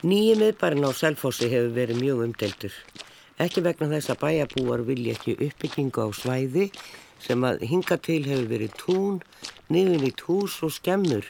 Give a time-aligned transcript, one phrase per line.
[0.00, 2.76] Nýji miðbærin á Selfossi hefur verið mjög umdeltur.
[3.36, 6.70] Ekki vegna þess að bæjabúar vilja ekki uppbyggingu á svæði
[7.20, 9.18] sem að hinga til hefur verið tún,
[9.68, 11.28] niðun í tús og skemmur.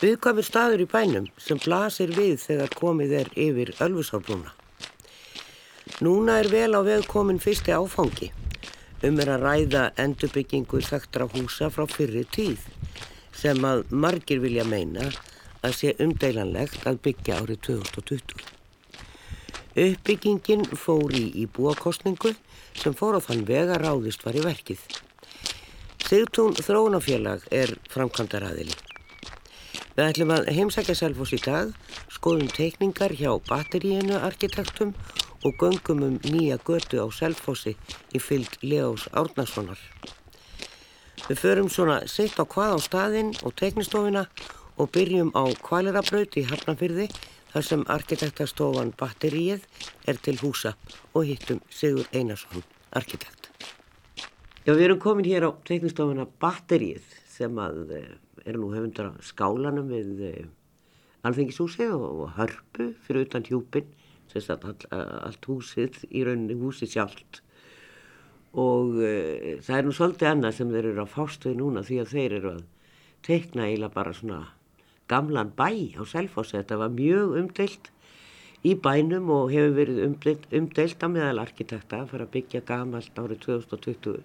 [0.00, 4.56] Viðkvæmur staður í bænum sem blasir við þegar komið er yfir Ölfusárbrúna.
[6.00, 8.30] Núna er vel á veg komin fyrsti áfangi.
[9.04, 12.64] Um er að ræða endurbyggingu þekktra húsa frá fyrri tíð
[13.36, 15.33] sem að margir vilja meina að
[15.72, 18.44] sé umdeilanlegt að byggja árið 2020.
[19.74, 22.34] Uppbyggingin fór í íbúakostningu
[22.76, 24.82] sem fór á þann vega ráðist var í verkið.
[26.04, 28.76] Sigtún Þróunafélag er framkvæmdaraðili.
[29.94, 31.72] Við ætlum að heimsækja Selfos í dag,
[32.12, 34.92] skoðum teikningar hjá batteríinu arkitektum
[35.44, 37.76] og göngum um nýja götu á Selfossi
[38.12, 39.80] í fyllt Leós Árnasonar.
[41.24, 44.26] Við förum svona sitt á hvað á staðinn og teiknistofina
[44.76, 47.06] og byrjum á Kvalerabraut í Hafnafyrði
[47.52, 49.66] þar sem arkitektastofan Batteríið
[50.10, 50.74] er til húsa
[51.14, 53.50] og hittum Sigur Einarsson, arkitekt.
[54.64, 58.10] Já, við erum komin hér á teiknistofuna Batteríið sem að eh,
[58.44, 60.50] er nú hefundar á skálanum við eh,
[61.24, 63.86] Alþengishúsi og hörpu fyrir utan hjúpin,
[64.32, 67.44] þess að all, allt húsið í rauninni húsið sjálft
[68.54, 72.00] og uh, það er nú svolítið annað sem þeir eru að fást við núna því
[72.02, 72.60] að þeir eru að
[73.26, 74.40] teikna eiginlega bara svona
[75.08, 76.58] gamlan bæ á Selfossi.
[76.58, 77.90] Þetta var mjög umdelt
[78.64, 83.20] í bænum og hefur verið umdelt, umdelt að meðal arkitekta að fara að byggja gamalt
[83.20, 84.22] árið 2020.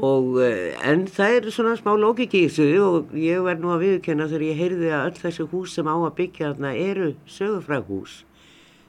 [0.00, 3.82] Og, eh, en það er svona smá lókik í þessu og ég verð nú að
[3.84, 7.86] viðkenna þegar ég heyrði að öll þessu hús sem á að byggja þarna eru sögufræg
[7.90, 8.24] hús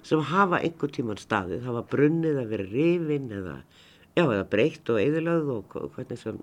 [0.03, 3.57] sem hafa einhver tíman staðið, hafa brunnið að vera rifin eða,
[4.15, 6.39] já, eða breytt og eðilöð og hvernig sem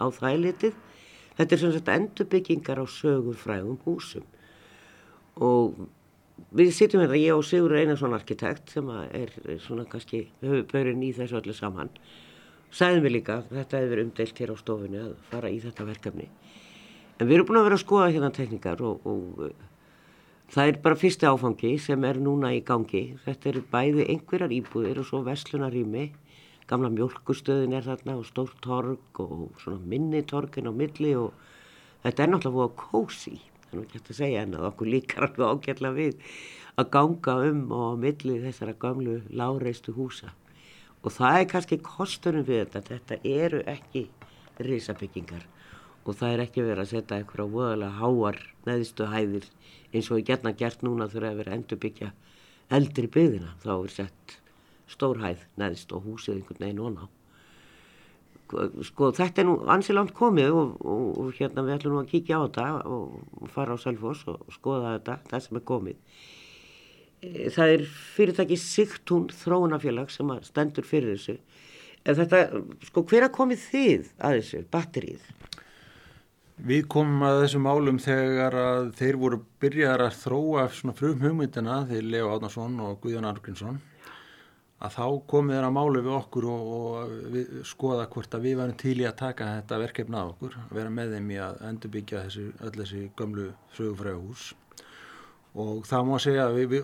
[0.00, 0.74] á þælitið
[1.38, 4.26] Þetta er svona endurbyggingar á sögur frægum húsum.
[5.40, 5.76] Og
[6.56, 11.40] við sittum hérna, ég og Sigur Einarsson arkitekt sem er svona kannski höfubörinn í þessu
[11.40, 11.92] öllu saman.
[12.70, 16.28] Sæðum við líka, þetta hefur umdelt hér á stofunni að fara í þetta verkefni.
[17.18, 19.50] En við erum búin að vera að skoða hérna teknikar og, og uh,
[20.54, 23.02] það er bara fyrsti áfangi sem er núna í gangi.
[23.26, 26.06] Þetta eru bæði einhverjar íbúðir og svo vestlunarými
[26.70, 31.34] gamla mjölkustöðin er þarna og stórt torg og svona minni torgin á milli og
[32.04, 34.90] þetta er náttúrulega búið að kósi það er náttúrulega ekki að segja en að okkur
[34.90, 36.34] líkar alveg ágjörlega við
[36.80, 40.32] að ganga um og á milli þessara gamlu láreistu húsa.
[41.00, 44.08] Og það er kannski kostunum við þetta þetta eru ekki
[44.60, 45.46] risabyggingar
[46.04, 49.46] og það er ekki verið að setja eitthvað voðalega háar neðistu hæðir
[49.92, 52.12] eins og ég gerna gert núna þurfa að vera endur byggja
[52.70, 53.54] eldri byggðina.
[53.62, 54.36] Þá er sett
[54.90, 57.08] stórhæð neðst og húsið einhvern veginn onna
[58.86, 62.40] sko þetta er nú ansilangt komið og, og, og hérna við ætlum nú að kíkja
[62.40, 65.98] á þetta og fara á Selfos og skoða þetta, það sem er komið.
[67.20, 67.84] E, það er
[68.16, 71.36] fyrirtæki Sigtún þróunafélag sem stendur fyrir þessu.
[72.08, 75.28] En þetta, sko hver að komið þið að þessu, batterið?
[76.70, 81.84] Við komum að þessum málum þegar að þeir voru byrjaðar að þróa svona frum hugmyndina
[81.88, 83.78] þegar Leo Átnarsson og Guðjón Argrínsson
[84.80, 88.78] að þá komið þeirra málu við okkur og, og við, skoða hvort að við varum
[88.80, 92.24] til í að taka þetta verkefna á okkur, að vera með þeim í að endurbyggja
[92.26, 93.46] þessi, öll þessi gömlu
[93.76, 94.48] sögufræðu hús
[95.60, 96.76] og það má segja að við,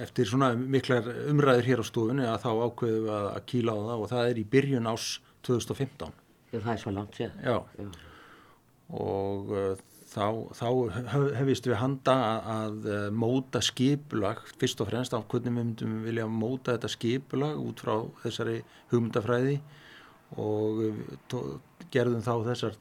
[0.00, 3.80] eftir svona miklar umræður hér á stofunni að þá ákveðum við að, að kíla á
[3.86, 5.08] það og það er í byrjun ás
[5.46, 6.14] 2015.
[6.56, 7.34] Það er svo langt séð.
[7.44, 7.88] Já, Já.
[8.96, 9.84] og uh,
[10.16, 10.68] þá, þá
[11.36, 15.96] hefist við handa að, að eh, móta skipulag fyrst og fremst á hvernig við myndum
[16.06, 18.60] vilja móta þetta skipulag út frá þessari
[18.92, 19.58] hugmyndafræði
[20.42, 20.80] og
[21.94, 22.78] gerðum þá þessar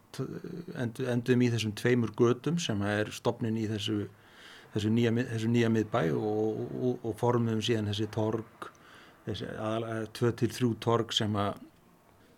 [1.12, 4.08] endum í þessum tveimur gödum sem er stopnin í þessu,
[4.74, 8.72] þessu, nýja, þessu nýja miðbæ og, og, og formum síðan þessi torg
[9.28, 9.52] þessi
[10.18, 11.62] 2-3 torg sem að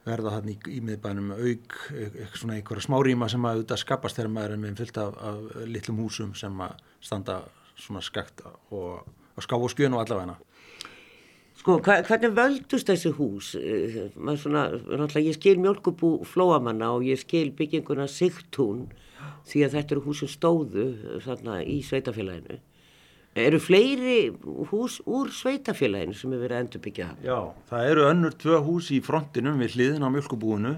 [0.08, 4.34] verða hann í, í miðbænum auk eitthvað svona einhverja smáríma sem að auðvitað skapast þegar
[4.34, 7.40] maður er með fyllt af, af litlum húsum sem að standa
[7.78, 10.38] svona skakt og, og ská og skjön og allavegna.
[11.58, 13.52] Sko, hvernig völdust þessi hús?
[13.58, 18.88] Eh, maður svona, náttúrulega ég skil mjölkubú flóamanna og ég skil bygginguna Sigtún
[19.48, 20.88] því að þetta eru húsum stóðu
[21.26, 22.60] þarna í sveitafélaginu
[23.38, 24.32] Eru fleiri
[24.72, 27.28] hús úr sveitafélaginu sem hefur verið að endurbyggja það?
[27.28, 27.40] Já,
[27.70, 30.74] það eru önnur tvö hús í frontinum við hliðin á mjölkubúinu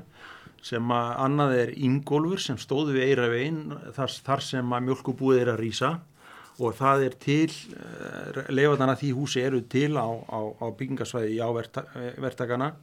[0.65, 3.61] sem að annað er Ingólfur sem stóðu við Eiravegin
[3.95, 5.91] þar, þar sem að mjölkubúið er að rýsa
[6.59, 12.73] og það er til, eh, leifatana því húsi eru til á, á, á byggingasvæði jávertakana,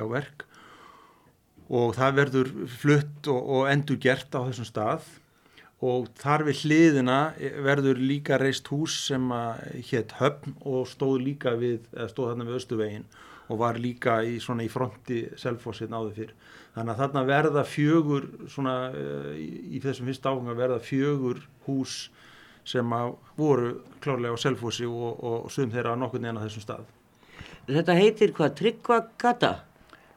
[0.00, 0.46] jáverk
[1.68, 5.04] og það verður flutt og, og endur gert á þessum stað
[5.80, 7.18] og þar við hliðina
[7.64, 9.30] verður líka reist hús sem
[9.90, 13.06] hétt Höfn og stóð líka við, stóð þarna við Östuvegin
[13.50, 16.34] og var líka í, svona í fronti Selfossin áður fyrr.
[16.76, 21.96] Þannig að þarna verða fjögur, svona eh, í, þessum fyrsta áfanga verða fjögur hús
[22.68, 22.94] sem
[23.40, 23.72] voru
[24.04, 26.86] klárlega á Selfossi og, og sum þeirra nokkur neina þessum stað.
[27.66, 28.54] Þetta heitir hvað?
[28.60, 29.52] Tryggvagata?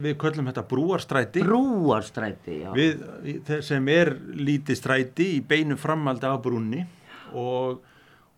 [0.04, 1.44] Við köllum þetta brúarstræti.
[1.46, 2.70] Brúarstræti, já.
[2.76, 6.84] Við, sem er lítið stræti í beinu framaldi af brúnni
[7.40, 7.80] og,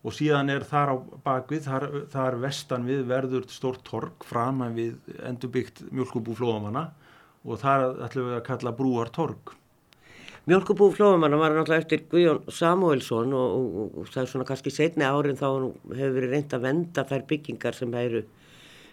[0.06, 0.96] og síðan er þar á
[1.26, 6.88] bakvið, þar, þar vestan við verður stórt torg fram að við endurbyggt mjölkubú flóðamanna
[7.46, 9.54] og þar ætlum við að kalla brúartorg.
[10.46, 15.06] Mjölkubú flóðamanna var náttúrulega eftir Guðjón Samuelsson og, og, og það er svona kannski setni
[15.06, 18.22] árin þá hefur verið reynd að venda þær byggingar sem eru,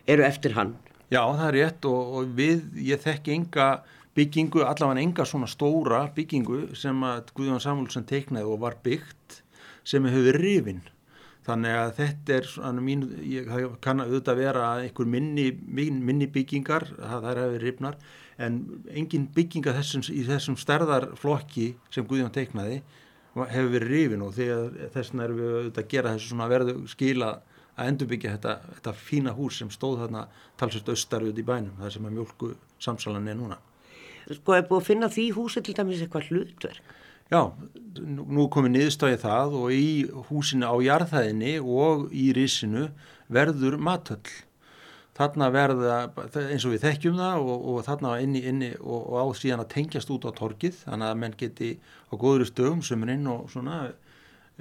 [0.09, 0.73] eru eftir hann.
[1.13, 3.67] Já, það er rétt og, og við, ég þekki enga
[4.17, 9.43] byggingu, allavega enga svona stóra byggingu sem að Guðjón Samúlsson teiknaði og var byggt
[9.85, 10.81] sem hefur rifin.
[11.43, 13.49] Þannig að þetta er mín, ég
[13.83, 17.97] kann auðvitað vera einhver minni, minni byggingar, það er að vera rifnar,
[18.41, 18.59] en
[18.89, 22.81] engin bygginga þessum, í þessum stærðarflokki sem Guðjón teiknaði
[23.33, 27.33] hefur verið rifin og þess vegna erum við auðvitað að gera þessu svona verðu skila
[27.77, 30.25] að endurbyggja þetta, þetta fína hús sem stóð þarna
[30.59, 32.51] talsist austar út í bænum, það sem er mjölku
[32.83, 33.59] samsalan er núna.
[34.29, 36.93] Sko, er búið að finna því húsi til dæmis eitthvað hlutverk?
[37.31, 37.49] Já,
[38.03, 39.85] nú komið niðurstöðið það og í
[40.29, 42.89] húsinu á jarðhæðinni og í risinu
[43.33, 44.35] verður matöll.
[45.17, 45.97] Þarna verða,
[46.41, 49.71] eins og við þekkjum það og, og þarna inni, inni og, og á síðan að
[49.75, 51.69] tengjast út á torkið, þannig að menn geti
[52.09, 53.79] á góður stöðum sömurinn og svona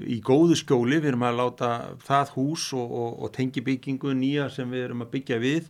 [0.00, 1.70] í góðu skjóli, við erum að láta
[2.06, 5.68] það hús og, og, og tengibyggingu nýja sem við erum að byggja við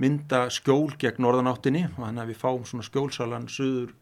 [0.00, 3.92] mynda skjól gegn norðanáttinni og þannig að við fáum svona skjólsalan söður,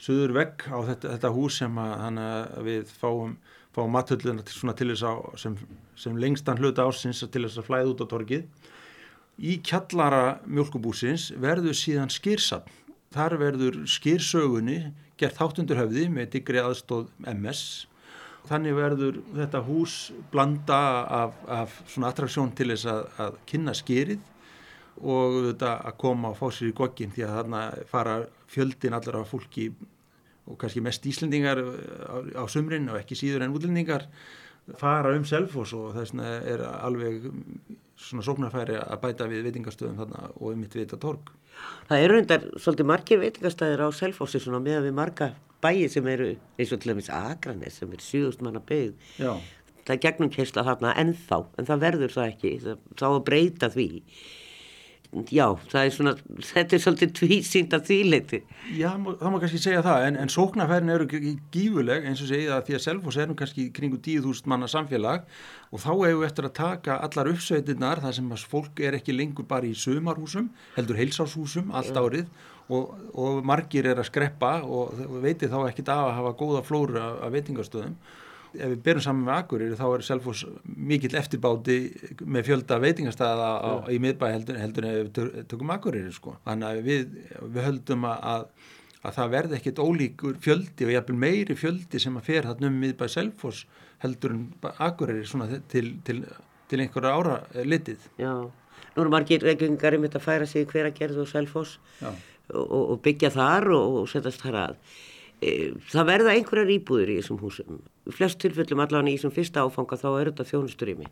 [0.00, 3.36] söður vegg á þetta, þetta hús sem að, að við fáum,
[3.76, 5.56] fáum mathölluna til, til þess að sem,
[6.00, 8.48] sem lengstan hluta ásins til þess að flæða út á torgið.
[9.40, 12.76] Í kjallara mjölkubúsins verður síðan skýrsapn.
[13.10, 17.88] Þar verður skýrsögunni gert þáttundur höfði með digri aðstóð MS
[18.50, 19.96] Þannig verður þetta hús
[20.32, 20.80] blanda
[21.20, 24.26] af, af svona attraktsjón til þess að, að kynna skýrið
[25.00, 28.16] og þetta að koma og fá sér í goggin því að þarna fara
[28.50, 29.70] fjöldin allar af fólki
[30.50, 34.08] og kannski mest íslendingar á, á sumrin og ekki síður en útlendingar
[34.80, 37.30] fara um selfos og þess vegna er alveg
[38.00, 41.30] svona sóknarfæri að bæta við veitingastöðum þarna og um mitt við þetta torg.
[41.88, 45.30] Það eru undar svolítið margir veitingastæðir á selfosi svona með að við marga
[45.62, 48.94] bæi sem eru eins og til dæmis Akranes sem er 7000 manna byggð.
[49.86, 53.70] Það er gegnum kessla þarna ennþá en það verður það ekki, það, þá að breyta
[53.72, 53.88] því
[55.30, 56.12] já, það er svona,
[56.46, 58.40] þetta er svolítið tvísýnd af þýleiti.
[58.78, 62.68] Já, það má kannski segja það, en, en sóknarfærin eru gífuleg, eins og segja það
[62.68, 65.26] því að Selfos erum kannski kringu 10.000 manna samfélag
[65.70, 69.16] og þá hefur við eftir að taka allar uppsveitinnar, það sem að fólk er ekki
[69.16, 70.48] lengur bara í sömarhúsum,
[70.78, 72.30] heldur heilsáshúsum allt árið
[72.70, 77.00] og, og margir er að skreppa og veitir þá ekki það að hafa góða flóru
[77.02, 77.96] af, af veitingastöðum
[78.54, 81.78] ef við berum saman með Akureyri þá er Selfos mikill eftirbáti
[82.24, 86.36] með fjölda veitingastæða á, í miðbæ heldur, heldur en ef við tökum Akureyri sko.
[86.46, 88.46] Þannig að við, við höldum að,
[89.02, 92.80] að það verði ekkit ólíkur fjöldi og jæfnvel meiri fjöldi sem að fer þarna um
[92.84, 93.64] miðbæ Selfos
[94.04, 94.48] heldur en
[94.78, 96.24] Akureyri til, til,
[96.70, 98.08] til einhverja ára litið.
[98.20, 98.34] Já,
[98.96, 102.74] nú eru margir reglingar um þetta að færa sig hver að gerða á Selfos og,
[102.96, 104.82] og byggja þar og, og setjast þar að.
[105.40, 107.78] E, það verða einhverjar íbúður í þessum húsum
[108.16, 111.10] flest tilfellum allavega í þessum fyrsta áfanga þá er þetta þjónusturými.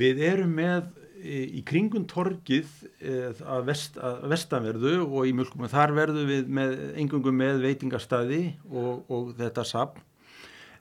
[0.00, 0.92] Við erum með
[1.24, 2.68] í kringun torgið
[3.00, 8.42] e, að, vest, að vestanverðu og í mjölkum þar verðum við með engungum með veitingastæði
[8.68, 10.02] og, og þetta sapn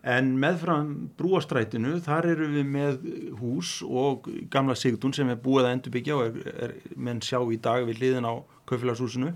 [0.04, 3.06] en meðfram brúastrætinu þar eru við með
[3.40, 7.60] hús og gamla sigtun sem er búið að endurbyggja og er, er menn sjá í
[7.64, 8.36] dag við liðin á
[8.68, 9.32] kaufélagshúsinu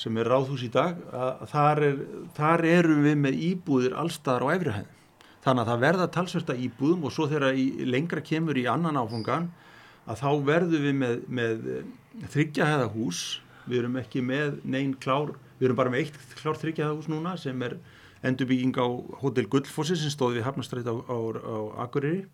[0.00, 0.98] sem er ráðhús í dag
[1.50, 2.02] þar, er,
[2.36, 4.92] þar erum við með íbúðir allstaðar á efrihæðin
[5.46, 9.50] þannig að það verða talsversta íbúðum og svo þegar lengra kemur í annan áfungan
[10.06, 11.68] að þá verðum við með, með
[12.32, 13.22] þryggjahæða hús
[13.66, 17.36] við erum ekki með neyn klár við erum bara með eitt klár þryggjahæða hús núna
[17.40, 17.78] sem er
[18.26, 18.86] endurbygging á
[19.22, 22.24] Hotel Guldfossi sem stóði við Hafnastrætt á, á, á Akureyri.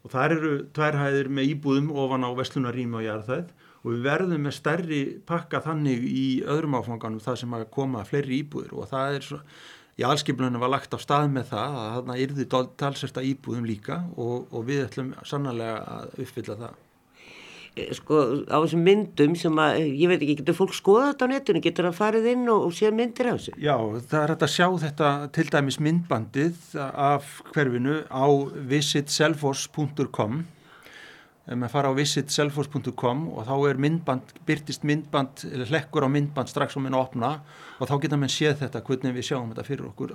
[0.00, 4.56] Og þar eru tværhæðir með íbúðum ofan á Vestlunarými og Jarðæð og við verðum með
[4.58, 9.26] stærri pakka þannig í öðrum áfanganum það sem að koma fleiri íbúður og það er
[9.30, 9.40] svo,
[10.00, 12.46] í allskiplunum var lagt á stað með það að þarna yrði
[12.82, 16.78] talsesta íbúðum líka og, og við ætlum sannlega að uppfylla það.
[17.80, 18.20] eh, sko
[18.52, 21.88] á þessum myndum sem að, ég veit ekki, getur fólk skoða þetta á netinu, getur
[21.88, 23.56] það farið inn og, og séð myndir af þessu?
[23.64, 23.76] Já,
[24.12, 28.26] það er hægt að sjá þetta til dæmis myndbandið af hverfinu á
[28.74, 30.42] visitselfos.com
[31.58, 36.78] með fara á visitselfos.com og þá er myndband, byrtist myndband eða hlekkur á myndband strax
[36.78, 37.32] á minna að opna
[37.80, 40.14] og þá geta mann séð þetta hvernig við sjáum þetta fyrir okkur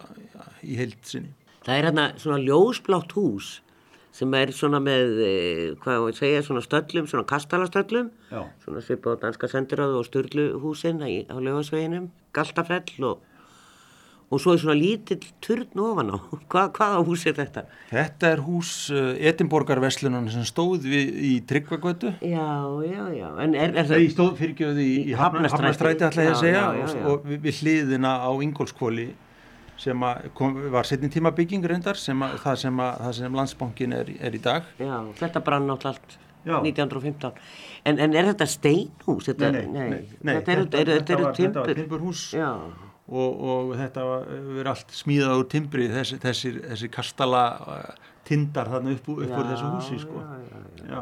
[0.63, 1.33] í heild sinni.
[1.65, 3.55] Það er hérna svona ljósblátt hús
[4.15, 8.45] sem er svona með, eh, hvað ég segja, svona stöllum, svona kastalastöllum, Já.
[8.63, 13.19] svona svipað á Danska sendiráðu og Sturluhúsin á lögasveginum, Galtafell og,
[14.33, 16.17] og svo er svona lítill turn ofan á.
[16.51, 17.65] Hva, hvaða hús er þetta?
[17.91, 22.15] Þetta er hús uh, Edinborgarverslunan sem stóð við, í Tryggvagötu.
[22.25, 22.47] Já,
[22.87, 24.07] já, já, er, er það...
[24.15, 25.15] stóð fyrirgjöði í, í.
[25.19, 27.05] Hafnarstræti ætla ég að segja já, já, já.
[27.11, 29.09] og, við, við hliðina á Ingólskóli
[29.77, 30.03] sem
[30.33, 34.11] kom, var setni tíma bygging reyndar sem að, það, sem að, það sem landsbankin er,
[34.23, 34.69] er í dag.
[34.79, 36.15] Já, þetta brann átt allt
[36.45, 36.59] Já.
[36.61, 37.33] 1915.
[37.89, 39.27] En, en er þetta steinhús?
[39.27, 41.71] Þetta, Þetta eru, eru, þetta eru var, þetta var timbur.
[41.79, 42.49] timburhús Já,
[43.09, 48.95] og, og þetta var allt smíðað úr timbri þessi, þessir, þessi kastala uh, tindar þarna
[48.97, 50.23] upp, úr- upp úr Já, þessu húsi sko.
[50.23, 51.01] já, já,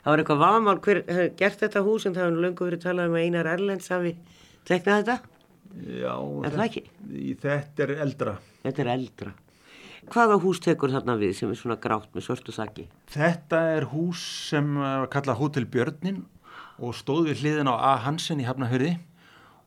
[0.00, 2.84] það var eitthvað vamál hver hefði gert þetta hús en það hefur nú löngu verið
[2.86, 4.14] talað um að Einar Erlends hafi
[4.66, 5.18] teknað þetta.
[5.76, 6.14] Já,
[6.46, 6.82] Er það ekki?
[7.12, 8.32] í- Þetta er eldra.
[8.64, 9.32] Þetta er eldra.
[10.06, 12.86] Hvaða hús tekur þarna við sem er svona grátt með svörtu saki?
[13.12, 16.22] Þetta er hús sem uh, var kallað Hótel Björnin
[16.78, 17.92] og stóð við hliðin á A.
[18.06, 18.94] Hansen í Hafnahörði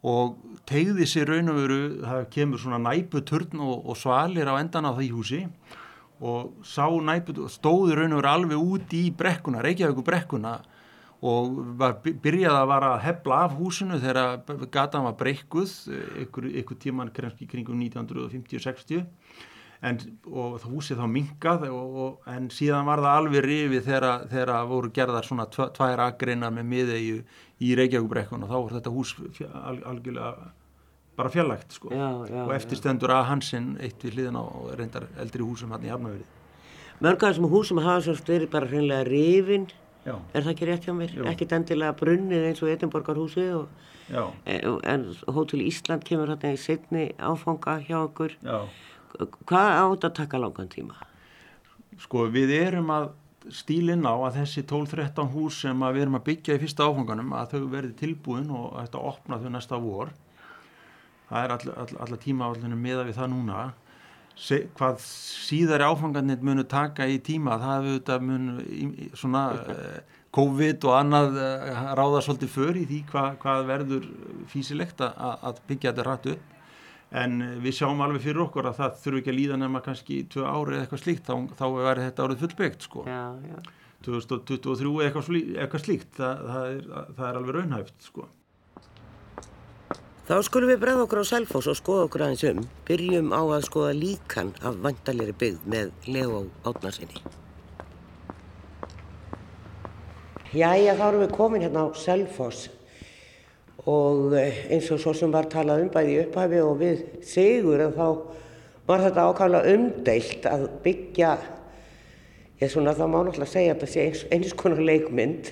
[0.08, 0.38] og
[0.70, 4.96] tegði sér raun og veru, það kemur svona næputurn og, og svalir á endan á
[4.96, 5.42] því húsi
[6.20, 10.60] og sá næput, stóði raun og veru alveg út í brekkuna, Reykjavíku brekkuna
[11.20, 15.74] og var, byrjaði að vara að hefla af húsinu þegar gatan var breykkuð
[16.26, 19.04] ykkur, ykkur tíman kringum 1950-60
[19.84, 24.26] en, og það húsið þá minkað og, og, en síðan var það alveg rifið þegar,
[24.32, 27.22] þegar voru gerðar svona tv tvær agreinar með miðegju
[27.60, 29.14] í Reykjavíkbrekkun og þá var þetta hús
[29.92, 30.52] algjörlega
[31.20, 35.44] bara fjarlægt sko Já, já, og eftirstendur að Hansen eitt við hliðina og reyndar eldri
[35.44, 36.24] húsum hann í Hafnaveri
[37.04, 39.70] Mörg af þessum húsum hafa sérst verið bara hreinlega rifin.
[40.04, 41.14] Já, Er það ekki rétt hjá mér?
[41.16, 41.24] Jú.
[41.32, 43.70] Ekkit endilega brunnið eins og Edinborgarhúsið og
[44.12, 48.36] já, en en Hótel Ísland kemur þarna í setni áfanga hjá okkur.
[48.44, 48.68] já
[49.48, 50.96] Hvað átt að taka langan tíma?
[52.00, 53.10] Sko við erum að
[53.56, 57.54] stílinn á að þessi 12-13 hús sem við erum að byggja í fyrsta áfanganum að
[57.54, 60.12] þau verði tilbúin og að þetta opna þau næsta vor.
[61.30, 63.64] Það er all, all, alla tíma allinu meða við það núna.
[64.40, 69.42] Se, hvað síðari áfangarnir munu taka í tíma það hefur þetta munu svona
[69.74, 69.98] eh,
[70.36, 74.08] COVID og annað eh, ráða svolítið för í því hvað, hvað verður
[74.48, 76.56] físilegt að, byggja þetta rætt upp
[77.12, 80.22] en eh, við sjáum alveg fyrir okkur að það þurfi ekki að líða nema kannski
[80.30, 83.06] tvö ári eða eitthvað slíkt þá, þá verður þetta árið fullbyggt sko.
[83.10, 83.60] Já, já.
[84.06, 88.28] 2023 eða eitthvað, slí, eitthvað slíkt það, það, er, það er alveg raunhæft sko.
[90.30, 92.60] Þá skulum við bregða okkur á Selfoss og skoða okkur aðeins um.
[92.86, 97.24] Byrjum á að skoða líkan af vandalegri byggð með Leo Átnarsinni.
[100.54, 102.70] Jæja, þá erum við komin hérna á Selfoss
[103.90, 107.82] og eh, eins og svo sem var talað um bæði í upphæfi og við sigur
[107.82, 108.06] en þá
[108.90, 111.32] var þetta ákvæmlega umdeilt að byggja,
[112.60, 115.52] ég svona það má náttúrulega segja að þetta sé eins, eins konar leikmynd.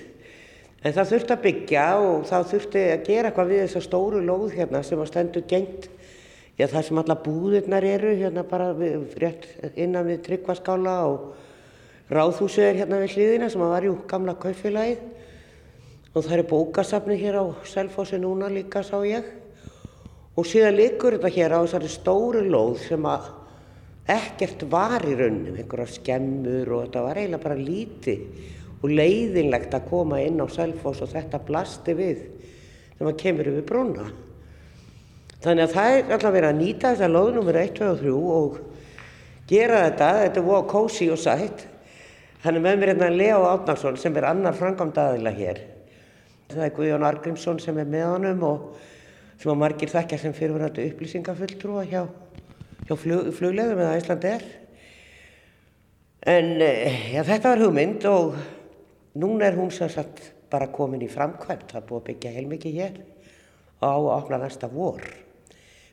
[0.86, 4.48] En það þurfti að byggja og það þurfti að gera eitthvað við þessa stóru lóð
[4.54, 5.88] hérna sem að stendur gengt,
[6.58, 9.46] já það sem alla búðirnar eru hérna bara við, rétt
[9.78, 15.17] innan við tryggvaskála og ráðhúsið er hérna við hliðina sem að var jú gamla kaupfélagið
[16.14, 19.26] og það er bókasafni hér á Selfossi núna líka sá ég
[20.38, 23.28] og síðan liggur þetta hér á þessari stóru lóð sem að
[24.08, 28.22] ekkert var í raunum, einhverja skemmur og þetta var eiginlega bara lítið
[28.78, 32.22] og leiðinlegt að koma inn á Selfoss og þetta blasti við
[32.94, 34.08] þegar maður kemur yfir brúna.
[35.42, 38.14] Þannig að það er alltaf verið að nýta þessa lóð nummer 1, 2 og 3
[38.38, 38.60] og
[39.50, 41.66] gera þetta, þetta er voða kósi og sætt.
[42.42, 45.60] Þannig með mér hérna Leo Átnarsson sem er annar framkvæmdaðila hér.
[46.48, 48.62] Það er Guðjón Argrímsson sem er með honum og
[49.38, 52.06] sem að margir þekkja sem fyrirverandi upplýsingafulltrúa hjá,
[52.88, 54.46] hjá flug, flugleðum eða Íslandi er.
[56.24, 58.38] En eh, já, þetta var hugmynd og
[59.20, 61.68] núna er hún sem sagt bara komin í framkvæmt.
[61.68, 62.98] Það er búið að byggja heilmikið hér
[63.84, 65.04] á opna næsta vor.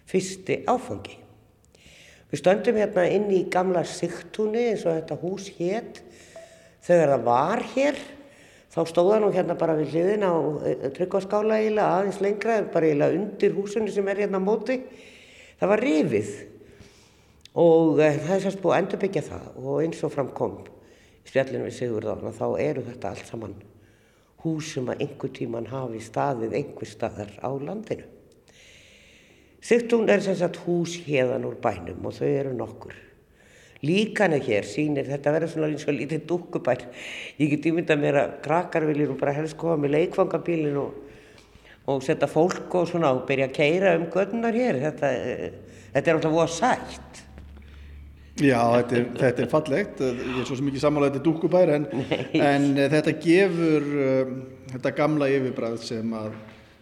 [0.08, 1.20] Fyrsti áfangi.
[2.32, 6.00] Við stöndum hérna inn í gamla sigtúni eins og þetta hús hétt.
[6.86, 8.05] Þegar það var hér,
[8.76, 10.36] þá stóða nú hérna bara við hliðin á
[10.98, 14.82] tryggvaskála eiginlega aðeins lengra, bara eiginlega undir húsinu sem er hérna á móti.
[15.56, 16.34] Það var rifið
[17.56, 20.58] og eh, það er sérst búið að endurbyggja það og eins og framkom
[21.26, 23.56] spjallinu við Sigurðan þá eru þetta allt saman
[24.44, 28.06] hús sem að einhver tíman hafi staðið einhver staðar á landinu.
[29.66, 33.05] Sigtún er sagt hús hérðan úr bænum og þau eru nokkur.
[33.86, 36.86] Líkanu hér sýnir þetta verður svona eins og lítið dúkkubær.
[37.42, 40.98] Ég get ímyndað mér að krakkar viljir og bara helst koma með leikfangabílin og,
[41.92, 44.82] og setja fólk og svona og byrja að keira um gödunar hér.
[44.88, 45.14] Þetta,
[45.94, 47.26] þetta er alltaf voða sætt.
[48.36, 51.70] Já, þetta er, þetta er fallegt, ég er svo sem ekki samanlega þetta er dúkkubær
[51.72, 51.86] en,
[52.50, 54.34] en þetta gefur um,
[54.74, 56.36] þetta gamla yfirbræð sem að,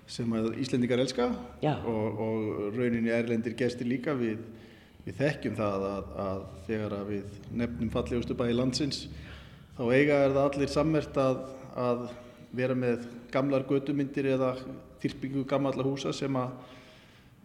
[0.09, 4.41] sem að Íslendingar elska og, og rauninni erlendir gestir líka við,
[5.03, 9.07] við þekkjum það að, að þegar að við nefnum fallegustu bæi landsins
[9.77, 11.41] þá eiga er það allir sammert að,
[11.75, 12.05] að
[12.53, 14.53] vera með gamlar götumyndir eða
[15.03, 16.53] þyrpingu gamalla húsa sem að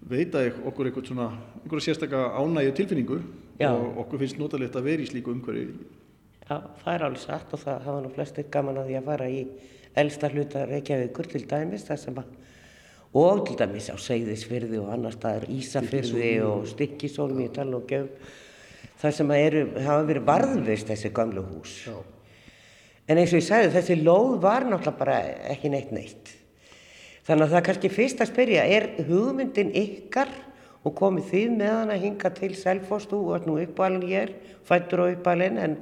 [0.08, 1.28] veita okkur einhvern svona,
[1.62, 3.20] einhverja sérstakka ánægju tilfinningu
[3.58, 3.72] Já.
[3.72, 5.72] og okkur finnst notalegt að vera í slíku umhverju.
[6.48, 9.30] Já, það er alveg satt og það hafa nú flestir gaman að því að fara
[9.32, 9.40] í
[9.98, 12.28] elsta hluta Reykjavíkur til dæmis það sem að,
[13.16, 18.08] og til dæmis á Seyðisfyrði og annar staðar Ísafyrði og og göf,
[19.00, 21.86] það sem eru, hafa verið varðvist þessi gamlu hús.
[21.86, 21.96] Já.
[23.08, 25.16] En eins og ég sagði þessi lóð var náttúrulega bara
[25.54, 26.34] ekki neitt neitt.
[27.24, 30.30] Þannig að það er kannski fyrst að spyrja, er hugmyndin ykkar
[30.84, 34.32] og komið þið með hann að hinga til Selfoss, þú ert nú uppalinn hér,
[34.68, 35.76] fættur á uppalinn en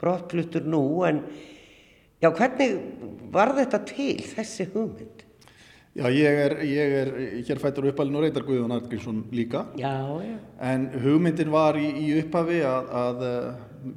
[0.00, 1.22] brottfluttur nú, en
[2.20, 2.78] já, hvernig
[3.32, 5.26] var þetta til þessi hugmynd?
[5.90, 7.08] Já, ég er, ég er
[7.48, 9.90] hér fættur uppalinn og reytar Guðjón Argrímsson líka, já,
[10.22, 10.36] já.
[10.62, 13.24] en hugmyndin var í, í upphafi að, að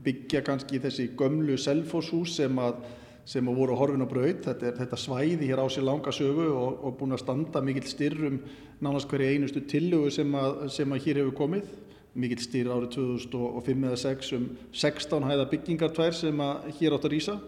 [0.07, 2.81] byggja kannski þessi gömlu Selfoss hús sem að
[3.25, 4.41] sem voru horfin á braut.
[4.43, 7.87] Þetta, er, þetta svæði hér á sér langa sögu og, og búin að standa mikill
[7.87, 8.41] styrrum
[8.83, 11.71] nánast hverja einustu tillögu sem að, sem að hér hefur komið.
[12.19, 17.15] Mikill styrr árið 2005 eða 2006 um 16 hæða byggingartvær sem að hér átt að
[17.15, 17.39] rýsa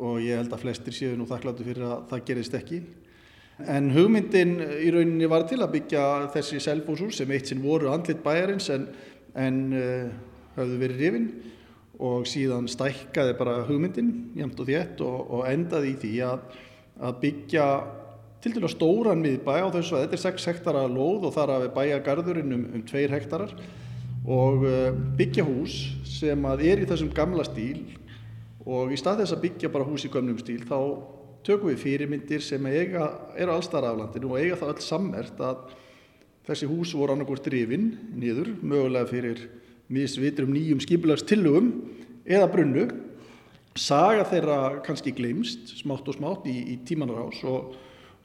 [0.00, 2.84] og ég held að flestir séu nú þakkláttu fyrir að það gerist ekki.
[3.68, 8.22] En hugmyndin í rauninni var til að byggja þessi selfhúsús sem eitt sinn voru andlit
[8.24, 8.86] bæjarins en,
[9.36, 10.10] en uh,
[10.56, 11.30] hafðu verið rifinn
[12.00, 16.46] og síðan stækkaði bara hugmyndin jæmt og þétt og, og endaði í því að,
[17.04, 17.66] að byggja
[18.40, 21.64] til dæla stóran miðbæ á þessu að þetta er 6 hektara lóð og þar að
[21.66, 23.52] við bæja garðurinn um, um 2 hektarar.
[24.24, 25.76] Og uh, byggja hús
[26.08, 27.84] sem að er í þessum gamla stíl
[28.64, 30.78] og í stað þess að byggja bara hús í gömnum stíl þá
[31.46, 33.06] tökum við fyrirmyndir sem eiga,
[33.38, 35.62] eru allstar af landinu og eiga það öll sammert að
[36.48, 39.44] þessi hús voru annarkort drifin niður, mögulega fyrir
[39.90, 41.70] misvitrum nýjum skipulagstillugum
[42.28, 42.88] eða brunnu.
[43.78, 47.76] Saga þeirra kannski glemst smátt og smátt í, í tímanarás og,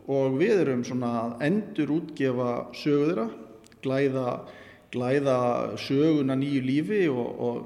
[0.10, 3.28] og við erum svona endur útgefa sögu þeirra
[3.86, 4.28] glæða,
[4.94, 5.40] glæða
[5.80, 7.58] söguna nýju lífi og, og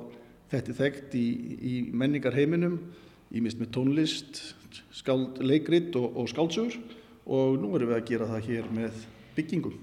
[0.51, 1.27] þetta er þekkt í,
[1.59, 2.79] í menningarheiminum
[3.35, 4.41] ímist með tónlist
[4.95, 6.79] skáld, leikrit og, og skáldsögur
[7.29, 9.05] og nú erum við að gera það hér með
[9.37, 9.77] byggingum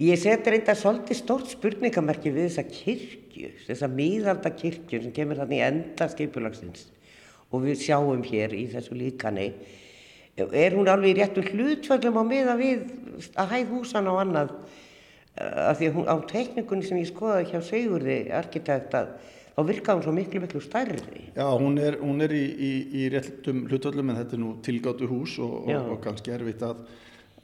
[0.00, 5.60] Ég seti reynda svolítið stórt spurningamerki við þessa kirkju, þessa miðalda kirkju sem kemur þannig
[5.66, 6.86] enda skipulagsins
[7.50, 9.50] og við sjáum hér í þessu líkani.
[10.40, 12.86] Er hún alveg í réttu hlutföllum á miða við
[13.34, 14.54] að hæð húsan á annað?
[15.36, 19.04] Af því að hún, á teknikunni sem ég skoðaði hjá Sigurði, arkitekta,
[19.60, 21.28] þá virkaði hún svo miklu, miklu stærri.
[21.36, 25.08] Já, hún er, hún er í, í, í réttum hlutföllum en þetta er nú tilgáttu
[25.10, 26.82] hús og, og, og kannski erfitt að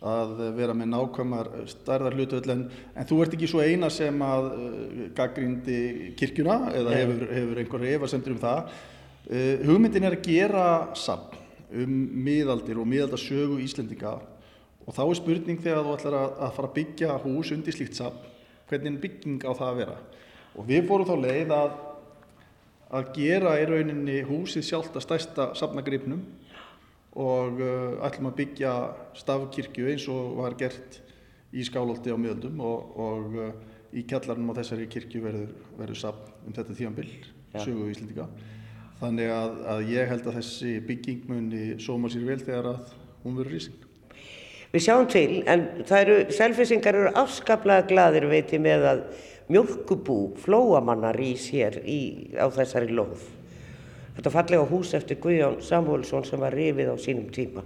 [0.07, 4.49] að vera með nákvæmar starðar hlutvöld en, en þú ert ekki svo eina sem að
[4.53, 5.79] uh, gaggrindi
[6.21, 8.75] kirkjuna eða hefur, hefur einhverja efasendur um það.
[9.27, 10.67] Uh, hugmyndin er að gera
[11.01, 11.39] samt
[11.73, 14.19] um miðaldir og miðaldarsögu Íslendinga.
[14.87, 17.99] Og þá er spurning þegar þú ætlar að, að fara að byggja hús undir slíkt
[17.99, 18.29] samt
[18.69, 19.97] hvernig bygging á það að vera?
[20.57, 21.75] Og við fórum þá leið að
[22.95, 26.23] að gera í rauninni húsið sjálft að stæsta safnagripnum
[27.17, 28.75] og uh, ætlum að byggja
[29.17, 31.01] stafkirkju eins og var gert
[31.57, 33.49] í skálóldi á miðöldum og, og uh,
[33.97, 37.09] í kjallarnum á þessari kirkju verður, verður sapn um þetta tíanbill,
[37.55, 37.63] ja.
[37.65, 38.29] sögu í Íslindika.
[39.01, 42.95] Þannig að, að ég held að þessi bygging muni sóma sér vel þegar að
[43.25, 43.83] hún verður rísing.
[44.73, 49.03] Við sjáum til, en það eru, selfisingar eru afskaplega gladir veiti með að
[49.53, 53.23] mjölkubú, flóamanna rís hér í, á þessari lóð.
[54.17, 57.63] Þetta fallega hús eftir Guðjón Samúlsson sem var rifið á sínum tíma.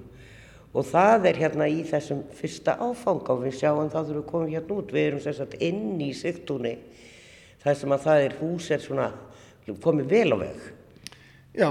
[0.71, 4.51] Og það er hérna í þessum fyrsta áfanga og við sjáum það þegar við komum
[4.53, 6.75] hérna út, við erum sérstaklega inn í sigtúni
[7.63, 9.09] þar sem að það er hús er svona
[9.83, 10.69] komið vel á veg.
[11.59, 11.71] Já,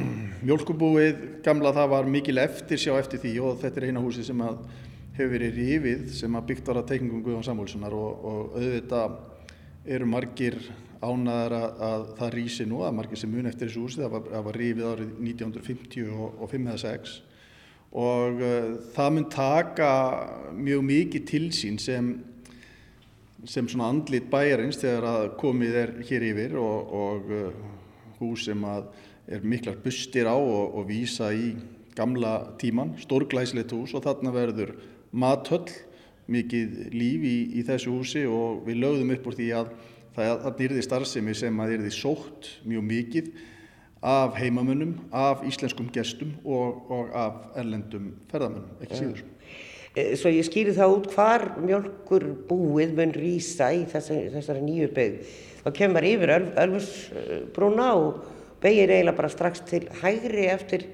[0.48, 4.40] mjölkubúið gamla það var mikil eftir sjá eftir því og þetta er eina húsi sem
[4.44, 4.62] að
[5.18, 9.18] hefur verið rifið sem að byggt var að teikningum Guðjón Samúlssonar og, og auðvitað
[9.86, 10.58] eru margir
[10.98, 14.24] ánæðar að, að það rýsi nú að margir sem mun eftir þessu húsi það var,
[14.32, 17.16] það var rífið árið 1950 og, og 5 eða 6
[17.98, 19.92] og uh, það mun taka
[20.58, 22.10] mjög mikið til sín sem,
[23.48, 27.64] sem svona andlit bæjarins þegar að komið er hér yfir og, og uh,
[28.18, 28.90] hús sem að
[29.28, 31.52] er miklar bustir á og, og vísa í
[31.98, 34.74] gamla tíman, stórglæslegt hús og þarna verður
[35.12, 35.68] mathöll,
[36.28, 39.70] mikið líf í, í þessu húsi og við lögðum upp úr því að
[40.18, 43.30] það, yrði starfsemi sem að yrði sótt mjög mikið
[44.08, 49.24] af heimamönnum, af íslenskum gestum og, og af erlendum ferðamönnum, ekki síður.
[49.98, 54.90] Eh, Svo ég skýri það út hvar mjölkur búið mun rýsa í þessari, þessari nýju
[54.94, 55.36] byggð.
[55.64, 58.20] Þá kemur yfir Ölfusbrúna og
[58.62, 60.86] beigir eiginlega bara strax til hægri eftir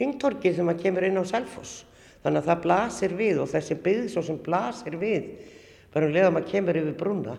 [0.00, 1.84] ringtorkið þegar maður kemur inn á Selfoss.
[2.20, 5.28] Þannig að það blasir við og þessi byggð svo sem blasir við
[5.94, 7.36] bara um leiðum að kemur yfir brúna.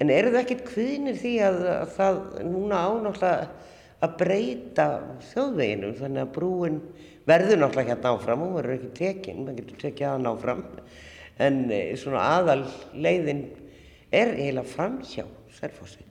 [0.00, 3.66] En eru það ekkit kviðnir því að, að það núna ánáttúrulega
[4.04, 4.86] að breyta
[5.30, 6.80] þjóðveginum þannig að brúin
[7.26, 10.64] verður náttúrulega hérna áfram og verður ekki tekinn, maður getur tekið að áfram
[11.46, 12.60] en eh, svona aðal
[12.94, 13.46] leiðin
[14.14, 15.24] er eiginlega framhjá
[15.56, 16.02] Selfossi.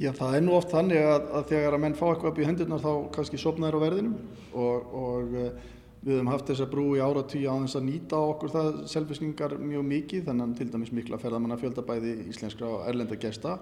[0.00, 2.46] Já, það er nú oft þannig að, að þegar að menn fá eitthvað upp í
[2.46, 4.14] hendurnar þá kannski sopnaður á verðinum
[4.54, 5.68] og, og eh,
[6.00, 9.86] við höfum haft þessa brú í áratví á þess að nýta okkur það selvisningar mjög
[9.88, 13.58] mikið þannig til dæmis mikla ferðamanna fjöldabæði íslenskra og erlenda gesta.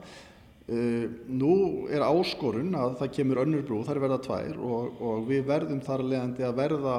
[0.68, 1.52] Uh, nú
[1.90, 6.04] er áskorun að það kemur önnur brú, þar verða tvær og, og við verðum þar
[6.04, 6.96] leðandi að verða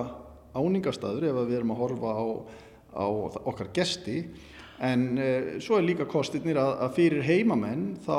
[0.57, 2.25] áningastadur ef við erum að horfa á,
[2.97, 3.05] á
[3.45, 4.23] okkar gesti
[4.81, 8.17] en uh, svo er líka kostirnir að, að fyrir heimamenn þá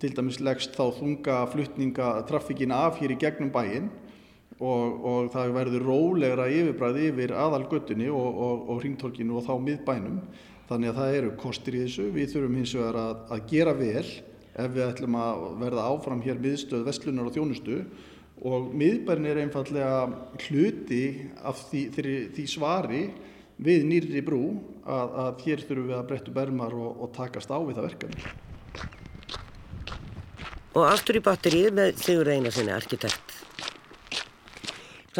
[0.00, 3.90] til dæmis leggst þá þunga flutninga traffíkin af hér í gegnum bæinn
[4.60, 10.20] og, og það verður rólegra yfirbræði yfir aðalgöttunni og, og, og ringtorkinu og þá miðbænum
[10.68, 14.04] þannig að það eru kostir í þessu við þurfum hins vegar að, að gera vel
[14.60, 17.80] ef við ætlum að verða áfram hér miðstöð vestlunar og þjónustu
[18.50, 20.04] og miðbærin er einfallega
[20.46, 21.02] hluti
[21.44, 23.02] af því, því, því svari
[23.60, 24.44] við nýri brú
[24.84, 28.32] að, að hér þurfum við að breyttu bermar og, og takast á við það verkefni.
[30.70, 33.39] Og aftur í batterið með Sigur Einarssoni, arkitekt.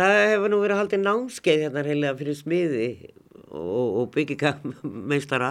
[0.00, 2.86] Það hefur nú verið haldið námskeið hérna reynilega fyrir smiði
[3.50, 5.50] og, og byggingameistara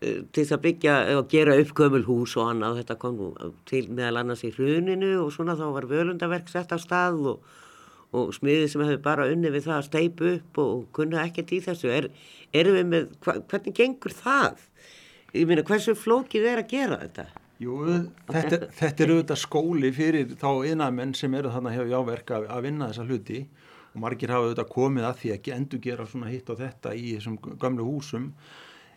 [0.00, 2.82] til þess að byggja og gera upp gömul hús og annað.
[2.82, 3.28] Þetta kom nú
[3.68, 7.56] til meðal annars í hruninu og svona þá var völundaverk sett á stað og,
[8.12, 11.62] og smiði sem hefur bara unni við það að steipu upp og kunna ekkert í
[11.64, 11.90] þessu.
[11.96, 12.10] Er,
[12.52, 14.68] erum við með, hva, hvernig gengur það?
[15.32, 17.45] Ég meina, hversu flókið er að gera þetta?
[17.56, 17.76] Jú,
[18.28, 22.66] þetta, þetta er auðvitað skóli fyrir þá innamenn sem eru þarna hefur jáverk að, að
[22.66, 23.38] vinna þessa hluti
[23.94, 27.14] og margir hafa auðvitað komið að því að endur gera svona hitt og þetta í
[27.14, 28.26] þessum gamlu húsum.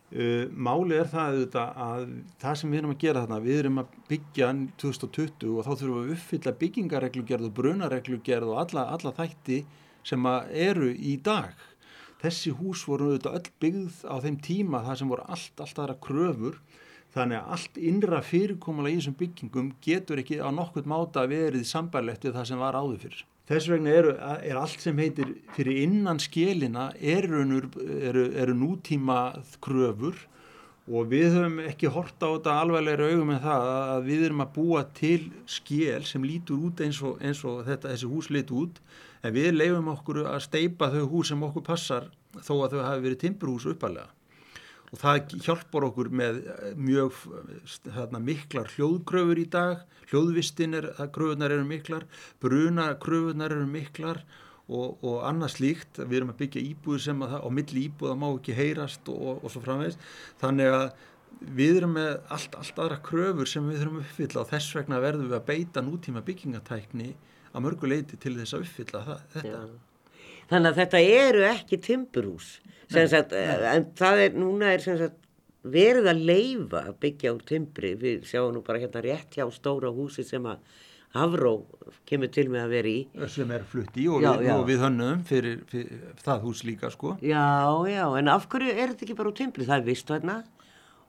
[0.10, 2.04] Uh, máli er það auðvitað að
[2.42, 4.52] það sem við erum að gera þarna, við erum að byggja
[4.84, 9.62] 2020 og þá þurfum við að uppfylla byggingareglugerð og brunareglugerð og alla, alla þætti
[10.10, 10.30] sem
[10.68, 11.54] eru í dag.
[12.20, 16.00] Þessi hús voru auðvitað öll byggð á þeim tíma það sem voru allt, allt aðra
[16.04, 16.60] kröfur
[17.16, 22.28] Þannig að allt innra fyrirkomulega í þessum byggingum getur ekki á nokkurt máta verið sambærlegt
[22.28, 23.24] við það sem var áður fyrir.
[23.50, 24.12] Þess vegna eru,
[24.46, 27.42] er allt sem heitir fyrir innan skélina eru,
[27.98, 30.20] eru, eru nútíma kröfur
[30.90, 34.54] og við höfum ekki horta á þetta alveglega augum með það að við erum að
[34.60, 35.20] búa til
[35.50, 38.80] skél sem lítur út eins og, eins og þetta, þessi hús lítur út
[39.26, 43.06] en við leifum okkur að steipa þau hús sem okkur passar þó að þau hafi
[43.06, 44.10] verið timburhús uppalega
[44.90, 47.18] og það hjálpar okkur með eh, mjög
[47.86, 52.08] þarna, miklar hljóðkröfur í dag, hljóðvistin er að kröfunar eru miklar,
[52.42, 54.24] bruna kröfunar eru miklar
[54.70, 58.18] og, og annað slíkt, við erum að byggja íbúður sem að það á milli íbúða
[58.18, 60.10] má ekki heyrast og, og svo framvegist,
[60.42, 60.88] þannig að
[61.40, 65.04] við erum með allt, allt aðra kröfur sem við þurfum að uppfylla og þess vegna
[65.04, 67.12] verðum við að beita nútíma byggingatækni
[67.50, 69.54] að mörguleiti til þess að uppfylla það, þetta.
[69.54, 70.26] Já.
[70.50, 72.50] Þannig að þetta eru ekki timburhús
[72.90, 75.18] Sagt, en það er, núna er sagt,
[75.70, 79.92] verið að leifa að byggja úr timbri, við sjáum nú bara hérna rétt hjá stóra
[79.94, 80.64] húsi sem að
[81.10, 81.64] Havró
[82.06, 82.98] kemur til með að vera í.
[83.34, 84.52] Sem er flutt í og, já, við, já.
[84.54, 87.16] og við hönnum fyrir, fyrir það hús líka sko.
[87.26, 87.48] Já,
[87.90, 89.66] já, en af hverju er þetta ekki bara úr timbri?
[89.66, 90.36] Það er vist hérna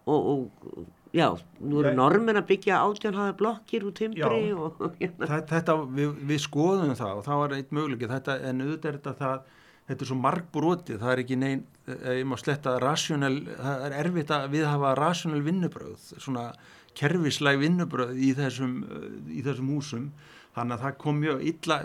[0.09, 1.27] og, og já,
[1.61, 4.81] nú eru normin að byggja átjánhaða blokkir úr timbri já, og...
[5.53, 9.17] Þetta, við, við skoðum það og það var eitt möguleik, þetta, en auðvitað er þetta
[9.21, 9.57] það
[9.91, 13.97] þetta er svo margbrotið, það er ekki neinn, eh, ég má sletta rasjónel, það er
[14.05, 16.53] erfitt að við hafa rasjónel vinnubröð, svona
[16.99, 20.11] kerfislæg vinnubröð í þessum, eh, í þessum húsum,
[20.55, 21.77] þannig að það kom mjög illa,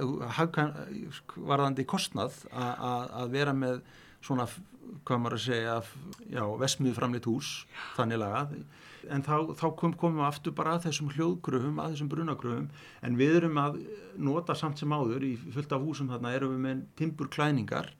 [1.37, 3.81] varðandi kostnað að vera með
[4.21, 4.47] svona,
[5.05, 5.75] hvað maður að segja,
[6.29, 7.65] já, vesmiðu framleitt hús,
[7.97, 8.55] þannig lagað.
[9.13, 12.69] En þá, þá kom, komum við aftur bara að þessum hljóðgröfum, að þessum brunagröfum,
[13.05, 13.81] en við erum að
[14.29, 17.91] nota samt sem áður í fullt af húsum þarna, erum við með timburklæningar,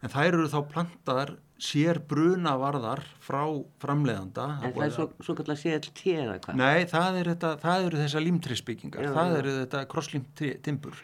[0.00, 3.42] en þær eru þá plantaðar sér brunavarðar frá
[3.82, 4.46] framleiðanda.
[4.64, 6.60] En það er svo, svo kallar CLT eða hvað?
[6.60, 7.32] Nei, það, er
[7.90, 11.02] eru þessar límtrisbyggingar, það eru þetta krosslímt timbur.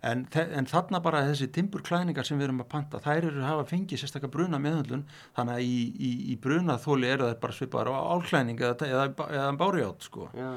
[0.00, 3.66] En, en þarna bara þessi timburklæningar sem við erum að panta, þær eru að hafa
[3.68, 5.02] fengið sérstaklega bruna meðhundlun,
[5.36, 9.50] þannig að í, í, í brunaþóli eru það bara svipaðar á álklæning eða, eða, eða
[9.60, 10.30] bárjátt sko.
[10.38, 10.48] Já.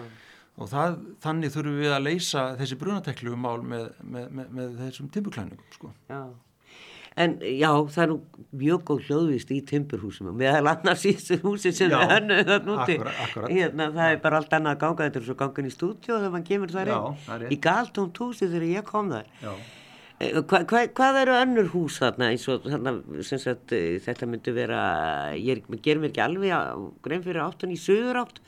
[0.54, 5.12] Og það, þannig þurfum við að leysa þessi brunateklu mál með, með, með, með þessum
[5.12, 5.94] timburklæningum sko.
[6.12, 6.22] Já.
[7.19, 11.73] En já, það er nú mjög góð hljóðvist í Timburhúsum meðal annars í þessu húsi
[11.76, 12.97] sem við hönnuðum það núti.
[13.52, 14.15] Hérna, það já.
[14.15, 16.73] er bara allt annað að ganga, þetta er svo gangan í stúdjó þegar mann kemur
[16.73, 17.45] þar inn.
[17.54, 19.30] Í Galtónt húsi þegar ég kom þar.
[20.23, 24.54] Eh, hva, hva, hvað eru önnur hús þarna eins og þarna, sagt, eh, þetta myndi
[24.56, 24.82] vera,
[25.38, 28.41] ég ger mér ekki alveg grein fyrir áttan í söður átt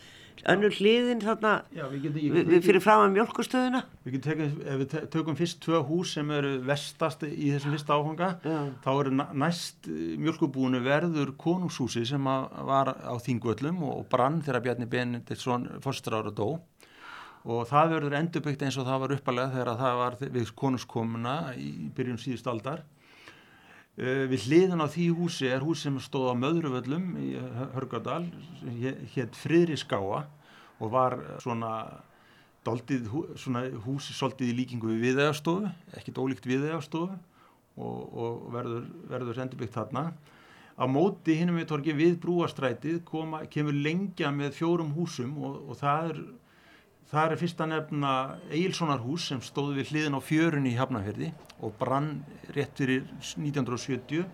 [0.52, 4.82] önnur hliðin þarna Já, við getum, við, við fyrir fram að mjölkustöðuna við tekum, ef
[4.82, 8.60] við tökum fyrst tvö hús sem eru vestast í þessum fyrsta áfanga Já.
[8.86, 15.67] þá eru næst mjölkubúinu verður konungshúsi sem var á Þingvöllum og brann þegar Bjarni Benediktsson
[15.84, 16.48] fórstráður og dó.
[17.45, 21.71] Og það verður endurbyggt eins og það var uppalega þegar það var við konungskomuna í
[21.95, 22.82] byrjun síðust aldar
[23.96, 27.30] við hliðan á því húsi er hús sem stóð á Möðruvöllum í
[27.76, 28.26] Hörgardal
[29.14, 30.26] hétt Friðriskáa
[30.84, 31.72] og var svona,
[32.68, 33.08] doldið,
[33.40, 39.78] svona húsi svolítið í líkingu við viðegastofu, ekkit ólíkt viðegastofu og, og verður, verður endurbyggt
[39.78, 40.10] þarna.
[40.76, 45.80] Á móti hinnum við torki við brúastrætið koma, kemur lengja með fjórum húsum og, og
[45.80, 46.20] það er
[47.06, 48.12] Það er fyrst að nefna
[48.50, 51.30] Eilssonarhús sem stóði við hliðin á fjörunni í Hafnafjörði
[51.62, 52.10] og brann
[52.56, 54.26] rétt fyrir 1970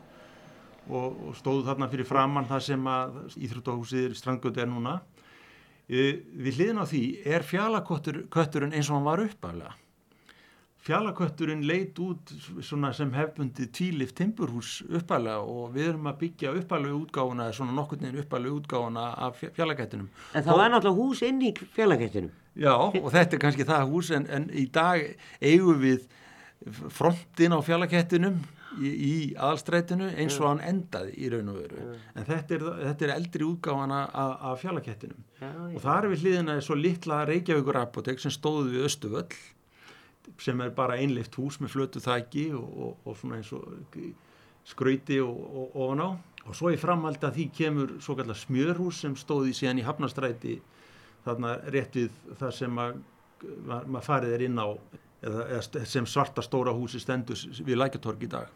[0.91, 4.97] og, stóðu þarna fyrir framann það sem að Íþróttahúsið strandgötu er núna.
[5.91, 9.75] E, við hliðin á því er fjallakotturinn eins og hann var uppaflega.
[10.81, 12.31] Fjallakötturinn leit út
[12.65, 18.23] sem hefbundi tvílift timburhús uppalega og við erum að byggja uppalega útgáfuna, svona nokkur nefn
[18.23, 20.07] uppalega útgáfuna af fjallakættinum.
[20.33, 22.33] En það og, var náttúrulega hús inn í fjallakættinum.
[22.57, 25.05] Já, og þetta er kannski það hús, en, en í dag
[25.37, 26.09] eigum við
[26.89, 28.41] frontin á fjallakættinum
[28.81, 31.85] í, í aðalstrætinu eins og hann endaði í raun og veru.
[31.85, 32.03] Já.
[32.15, 35.23] En þetta er, þetta er eldri útgáfana af, af fjallakættinum.
[35.75, 39.41] Og þar er við hliðina svo litla Reykjavíkur apotek sem stóði við Östuvöll
[40.41, 43.67] sem er bara einlift hús með flötu þæki og, og, og svona eins og
[44.67, 46.09] skrauti og ofan á.
[46.47, 50.57] Og svo í framhald að því kemur svo kallar smjörhús sem stóði síðan í Hafnastræti
[51.25, 54.69] þarna rétt við það sem maður farið er inn á
[55.21, 58.49] eða, eða sem svarta stóra húsi stendur við Lækjartorg í dag.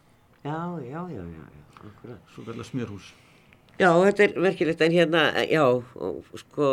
[0.45, 3.11] Já, já, já, já, já Svo kallar smjörhús.
[3.75, 5.65] Já, þetta er verkilegt en hérna, já,
[6.39, 6.69] sko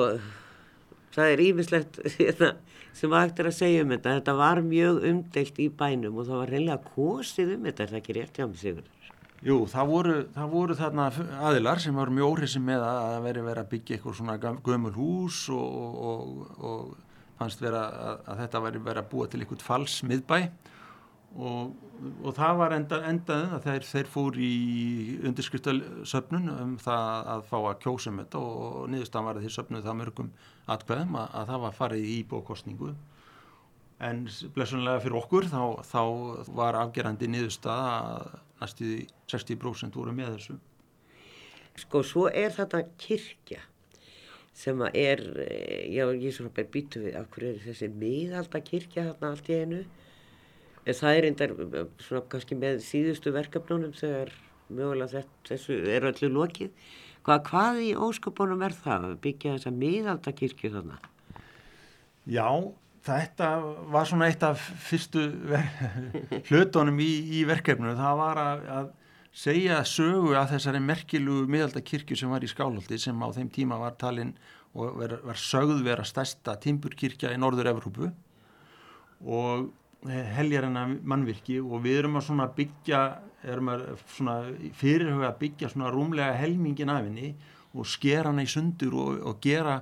[1.14, 2.54] það er ímislegt hérna
[2.92, 4.16] sem var eftir að segja um þetta.
[4.18, 8.02] Þetta var mjög umdelt í bænum og það var reynilega kosið um þetta er það
[8.02, 8.90] ekki rétt hjá mig sigur
[9.42, 11.04] Jú, það voru, það voru þarna
[11.48, 15.38] aðilar sem var mjög óhrissið með að veri verið að byggja eitthvað svona gömul hús
[15.50, 19.96] og, og, og fannst vera að, að þetta veri verið að búa til eitthvað fals
[20.06, 20.38] miðbæ
[21.36, 21.72] og,
[22.22, 24.52] og það var enda, endað að þeir, þeir fór í
[25.30, 29.88] undirskriftasöfnun um það að fá að kjósa um þetta og niðurstaðan var að þeir söfnuð
[29.88, 30.30] það mörgum
[30.74, 32.92] atkvæðum að, að það var farið í bókostningu
[34.02, 34.24] en
[34.56, 36.02] blessunlega fyrir okkur þá, þá
[36.58, 38.92] var afgerandi niðurstað að næstu
[39.30, 40.58] 60% voru með þessu.
[41.82, 43.62] Sko svo er þetta kirkja
[44.52, 49.06] sem að er, eh, já ég svona býtu við af hverju er þessi miðalda kirkja
[49.06, 49.80] þarna allt í einu
[50.86, 51.54] en það er eindar
[52.02, 54.32] svona kannski með síðustu verkefnunum þegar
[54.72, 56.72] mögulega þessu er öllu lokið.
[57.22, 59.10] Hvað, hvað í ósköpunum er það?
[59.10, 61.04] Að byggja þessa miðaldakirkju þannig?
[62.32, 62.48] Já,
[63.06, 63.50] þetta
[63.92, 65.28] var svona eitt af fyrstu
[66.48, 68.90] hlutunum í, í verkefnunum það var að, að
[69.32, 73.94] segja sögu að þessari merkilugu miðaldakirkju sem var í Skálholti sem á þeim tíma var
[74.00, 74.34] talinn
[74.76, 78.10] og var, var sögð vera stærsta timburkirkja í Norður-Evropu
[79.22, 79.70] og
[80.08, 83.02] heljarinnar mannvirki og við erum að svona byggja
[83.42, 83.82] erum að
[84.14, 84.36] svona
[84.78, 87.34] fyrirhuga að byggja svona rúmlega helmingin af henni
[87.72, 89.78] og skera hana í sundur og, og gera,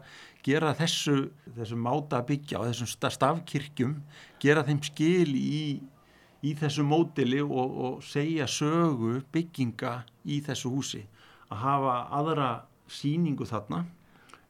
[0.47, 3.97] gera þessu, þessu máta að byggja og þessum stafkirkjum
[4.43, 5.63] gera þeim skil í,
[6.47, 11.03] í þessu mótili og, og segja sögu bygginga í þessu húsi.
[11.51, 12.51] Að hafa aðra
[12.91, 13.85] síningu þarna.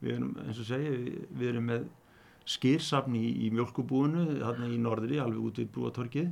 [0.01, 0.93] Við erum, eins og segja,
[1.37, 1.89] við erum með
[2.51, 6.31] skýrsafni í, í mjölkubúinu þarna í norðri, alveg út við brúatorkið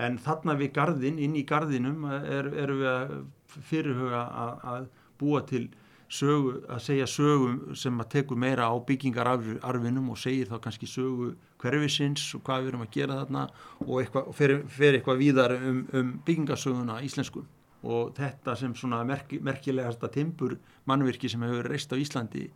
[0.00, 3.14] en þarna við gardin, inn í gardinum erum er við að
[3.70, 5.66] fyrirhuga að, að búa til
[6.10, 11.34] sögu, að segja sögu sem að teku meira á byggingararfinum og segir þá kannski sögu
[11.60, 13.46] hverfisins og hvað við erum að gera þarna
[13.86, 17.44] og, eitthvað, og fer, fer eitthvað víðar um, um byggingarsöguna íslensku.
[17.80, 22.50] Og þetta sem svona merk, merkilegasta timpur mannvirki sem hefur reist á Íslandi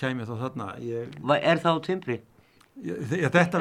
[0.00, 0.66] kæmi þá þarna.
[0.84, 1.02] Ég...
[1.40, 2.16] Er það á timbri?
[2.76, 2.92] Já,
[3.32, 3.56] þetta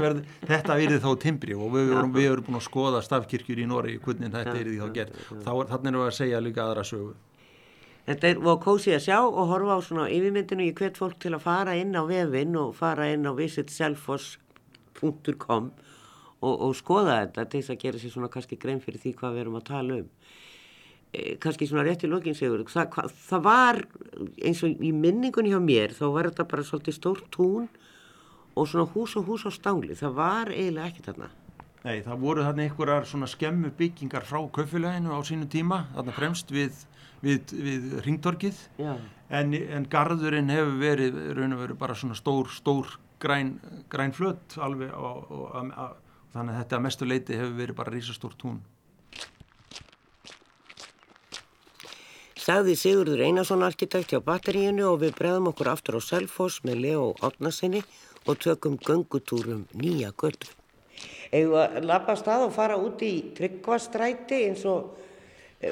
[0.76, 4.30] verði þá timbri og við erum, við erum búin að skoða stafkirkjur í Nóri hvernig
[4.34, 5.14] þetta er því þá gert.
[5.46, 7.14] Þá er þarna að segja líka aðra sögu.
[8.06, 11.34] Þetta er og kósið að sjá og horfa á svona yfirmyndinu í hvert fólk til
[11.34, 15.64] að fara inn á vefinn og fara inn á visitselfos.com
[16.46, 19.34] og, og skoða þetta til þess að gera sér svona kannski grein fyrir því hvað
[19.34, 20.10] við erum að tala um.
[21.44, 23.82] Kannski svona rétt í lokin segur, það, það var
[24.44, 27.70] eins og í minningunni hjá mér þá var þetta bara svolítið stórt tún
[28.56, 31.32] og svona hús og hús á stáli, það var eiginlega ekki þarna.
[31.86, 36.54] Nei, það voru þarna einhverjar svona skemmu byggingar frá kaufélaginu á sínu tíma, þarna fremst
[36.56, 36.86] við
[37.26, 43.56] við, við ringtorkið en, en gardurinn hefur verið verið bara svona stór, stór græn,
[43.92, 47.96] græn flött alveg og, og, og, og þannig að þetta mestu leiti hefur verið bara
[47.96, 48.60] rísastór tún
[52.46, 57.08] Sagði Sigurður Einarsson arkitekt hjá batteríinu og við bregðum okkur aftur á Selfoss með Leo
[57.26, 57.80] Átnarsinni
[58.30, 60.52] og tökum göngutúrum nýja göttu.
[61.34, 64.94] Eða lappa stað og fara út í tryggvastræti eins og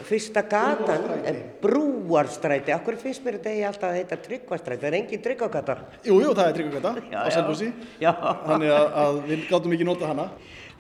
[0.10, 1.06] fyrsta gatan?
[1.22, 2.74] Er brúarstræti.
[2.74, 4.82] Okkur finnst mér þetta eigi alltaf að heita tryggvastræti?
[4.82, 7.70] Það er engin tryggvagatar Jújú, það er tryggvagata á Selfossi.
[8.02, 10.30] Þannig að, að við gáttum ekki nota hana.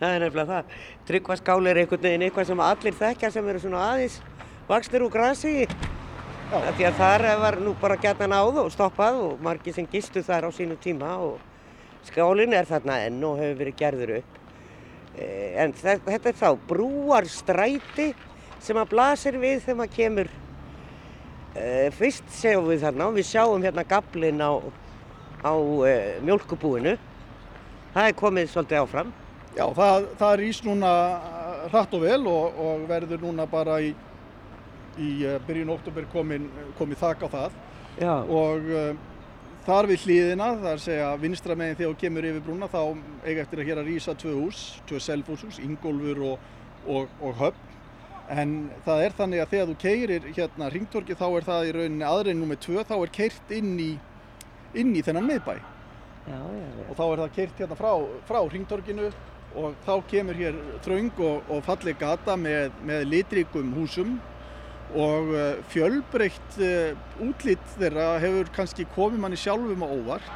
[0.01, 0.77] Það er nefnilega það.
[1.13, 4.23] Tryggvaskáli er einhvern veginn eitthvað sem allir þekkja sem eru svona aðeins
[4.69, 5.67] vaksnir úr grasi.
[6.53, 10.47] Því að þar var nú bara gætna náð og stoppað og margi sem gistu þar
[10.47, 11.39] á sínu tíma og
[12.05, 14.37] skálin er þarna enn og hefur verið gerður upp.
[15.17, 18.11] Eh, en þetta er þá brúarstræti
[18.61, 20.33] sem að blasir við þegar maður kemur.
[21.53, 24.57] Uh, fyrst segjum við þarna og við sjáum hérna gablin á,
[25.45, 26.95] á uh, mjölkubúinu
[27.93, 29.11] það er komið svolítið áfram.
[29.53, 30.91] Já, það, það rýs núna
[31.69, 33.91] hratt og vel og, og verður núna bara í,
[35.01, 37.59] í uh, byrjun oktober komið þakk á það
[38.01, 38.13] Já.
[38.25, 38.71] og
[39.67, 42.79] þar við hlýðina, það er að segja vinstramegin þegar þú kemur yfir brúna þá
[43.23, 46.47] eiga eftir að hér að rýsa tvö hús, tvö selfhúshús, Ingólfur og,
[46.89, 47.73] og, og Höfn
[48.31, 52.07] En það er þannig að þegar þú keirir hérna ringtorki þá er það í rauninni
[52.07, 53.91] aðrein nummið tvö þá er keirt inn í,
[54.79, 55.55] inn í þennan miðbæ.
[56.23, 56.85] Já, já, já.
[56.87, 57.91] Og þá er það keirt hérna frá,
[58.29, 59.09] frá ringtorkinu
[59.59, 64.15] og þá kemur hér þraung og, og falleg gata með, með litrikum húsum
[64.93, 70.33] og uh, fjölbreytt uh, útlitt þeirra hefur kannski komið manni sjálfum á óvart.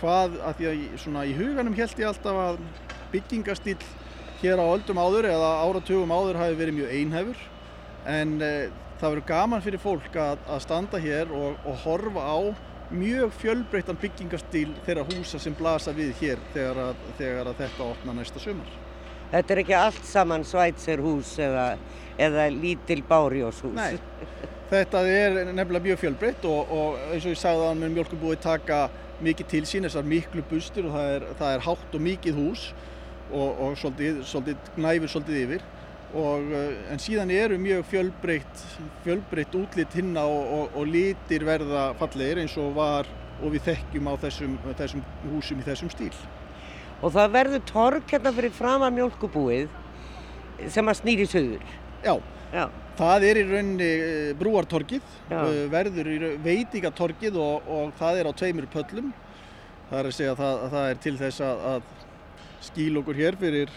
[0.00, 2.58] Hvað að því að svona, í huganum held ég alltaf að
[3.14, 3.78] byggingastíl
[4.42, 7.44] hér á öldum áður eða áratugum áður hafi verið mjög einhæfur
[8.06, 8.50] en e,
[9.00, 12.38] það verður gaman fyrir fólk að, að standa hér og, og horfa á
[12.92, 18.14] mjög fjölbreyttan byggingastíl þeirra húsa sem blasa við hér þegar að, þegar að þetta opna
[18.14, 18.68] næsta sumar.
[19.32, 21.64] Þetta er ekki allt saman svætserhús eða,
[22.18, 23.76] eða lítil bárjóshús?
[23.76, 23.98] Nei,
[24.70, 28.86] þetta er nefnilega mjög fjölbreytt og, og eins og ég sagði að með mjölkubúi taka
[29.24, 32.66] mikið til sín þessar miklu bustur og það er, það er hátt og mikið hús
[33.30, 35.66] og, og svolítið, svolítið næfur svolítið yfir
[36.16, 38.64] og, eh, en síðan eru mjög fjölbreytt,
[39.04, 43.08] fjölbreytt útlitt hinna og, og, litir verða fallegir eins og var
[43.42, 45.02] og við þekkjum á þessum, þessum
[45.32, 46.14] húsum í þessum stíl.
[47.04, 49.68] Og það verður tork hérna fyrir framar mjölkubúið
[50.72, 51.66] sem að snýri sögur.
[52.06, 52.14] Já,
[52.54, 52.64] Já,
[52.96, 55.40] það er í rauninni eh, brúartorkið, Já.
[55.42, 59.10] eh, verður í veitingatorkið og, og það er á tveimur pöllum.
[59.90, 61.90] Það er að segja að það, að það er til þess að, að
[62.68, 63.74] skýl okkur hér fyrir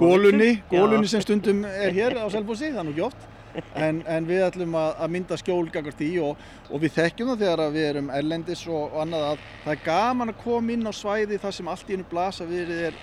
[0.00, 3.32] gólunni, gólunni sem stundum er hér á Selfossi, það er nú ekki oft.
[3.72, 7.72] En, en við ætlum að, að mynda skjólgangart í og, og við þekkjum það þegar
[7.72, 11.38] við erum erlendis og, og annað að það er gaman að koma inn á svæði
[11.40, 12.98] þar sem allt í hennu blasa við er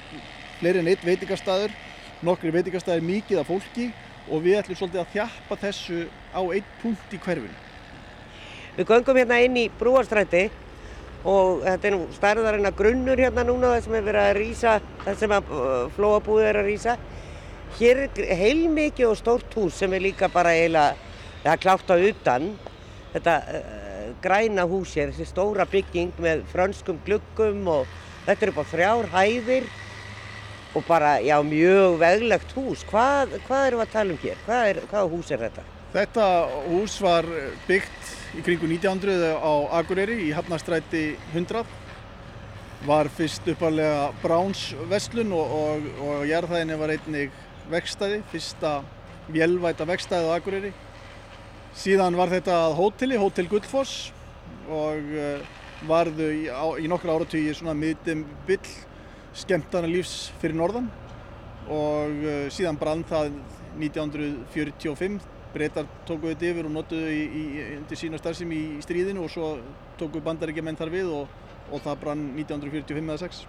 [0.60, 1.74] fleiri en eitt veitingastæður,
[2.22, 3.88] nokkri veitingastæður mikið af fólki
[4.30, 7.62] og við ætlum svolítið að þjappa þessu á einn punkt í hverfinu.
[8.78, 10.48] Við göngum hérna inn í brúarstræti
[11.30, 14.78] og þetta er nú stærðarinn að grunnur hérna núna það sem er verið að rýsa,
[15.04, 16.96] það sem að uh, flóabúið er að rýsa.
[17.78, 20.98] Hér er heilmikið og stórt hús sem er líka bara eiginlega,
[21.44, 22.50] það er klátt á utan,
[23.14, 27.88] þetta uh, græna hús hér, þessi stóra bygging með frönskum gluggum og
[28.26, 29.72] þetta er upp á þrjár hæðir
[30.74, 32.82] og bara, já, mjög veglegt hús.
[32.90, 34.44] Hvað, hvað erum við að tala um hér?
[34.48, 35.66] Hvað, er, hvað hús er þetta?
[35.94, 36.28] Þetta
[36.72, 37.28] hús var
[37.68, 41.04] byggt í kringu 1900 á Akureyri í Hafnarstræti
[41.36, 41.62] 100
[42.88, 47.36] var fyrst uppalega Bráns vestlun og, og, og jarðhæðinni var einnig
[47.72, 48.80] vekstæði, fyrsta
[49.32, 50.74] vélvæta vekstæði á Akureyri.
[51.78, 54.10] Síðan var þetta að hóteli, Hótel Gullfoss
[54.70, 55.46] og uh,
[55.88, 56.42] varðu í,
[56.84, 58.74] í nokkru áratögi svona miðdum byll
[59.34, 60.90] skemmtana lífs fyrir norðan
[61.72, 63.32] og uh, síðan brann það
[63.80, 65.22] 1945.
[65.54, 67.44] Breytar tóku þetta yfir og notuðu í, í,
[67.78, 69.52] undir sína starfsemi í, stríðinu og svo
[70.00, 71.36] tóku bandaríkja þar við og,
[71.70, 73.44] og það brann 1945 eða 6.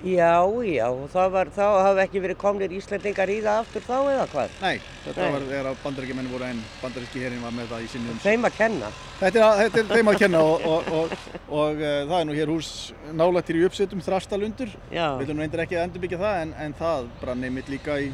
[0.00, 0.86] Já, já,
[1.28, 4.54] var, þá hafi ekki verið komnir Íslandingar í það aftur þá eða hvað?
[4.62, 5.32] Nei, þetta Nei.
[5.34, 8.24] var þegar bandaríkjamenn voru en bandaríski herin var með það í sinni umsjón.
[8.24, 8.90] Þeim að kenna.
[9.18, 11.12] Þetta er, þetta er þeim að kenna og, og, og,
[11.50, 12.72] og uh, það er nú hér hús
[13.12, 14.72] nálægt hér í uppsettum þrastalundur.
[14.88, 18.08] Já, Við viljum nú eindir ekki endurbyggja það en, en það brann einmitt líka í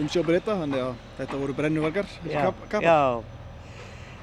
[0.00, 3.36] umsjóbreyta þannig að þetta voru brennuvargar, þessi já, kap, já.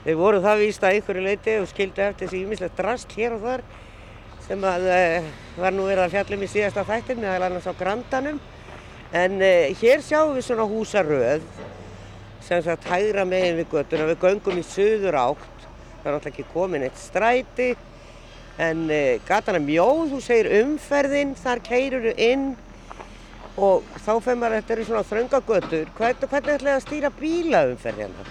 [0.03, 3.45] Þeir voru það víst að einhverju leiti og skildu eftir þessi ímislegt drast hér og
[3.45, 3.61] þar
[4.47, 5.29] sem að uh,
[5.61, 8.41] var nú verið að fjallum í síðasta þættin meðal annars á Grandanum.
[9.13, 11.45] En uh, hér sjáum við svona húsaröð
[12.43, 14.09] sem sagt hægra megin við göttuna.
[14.11, 15.49] Við göngum í suður átt.
[16.03, 17.69] Það er náttúrulega ekki komin eitt stræti.
[18.61, 22.51] En uh, gatan er mjóð, þú segir umferðin, þar keirur inn
[23.53, 25.89] og þá fer maður, þetta eru svona þröngagötur.
[25.97, 28.23] Hvernig, hvernig ætlaði að stýra bílaumferð hérna?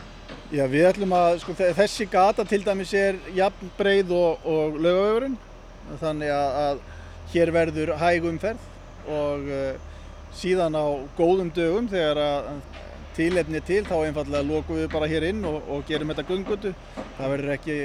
[0.53, 4.75] Já, við ætlum að, sko, þe- þessi gata til dæmis er jafn breið og, og
[4.83, 5.39] laugavegurinn
[6.03, 6.83] þannig að,
[7.33, 9.93] hér verður hæg umferð og uh,
[10.37, 10.87] síðan á
[11.19, 12.51] góðum dögum þegar að
[13.17, 16.73] tilefni til þá einfallega lokum við bara hér inn og, og gerum þetta göngutu.
[17.19, 17.79] Það verður ekki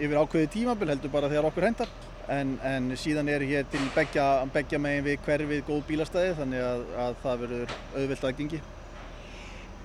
[0.00, 1.94] yfir ákveði tímabil heldur bara þegar okkur hendar
[2.30, 6.84] en, en síðan er hér til beggja, beggja megin við hverfið góð bílastæði þannig að,
[7.06, 8.60] að það verður auðvelt aðgengi.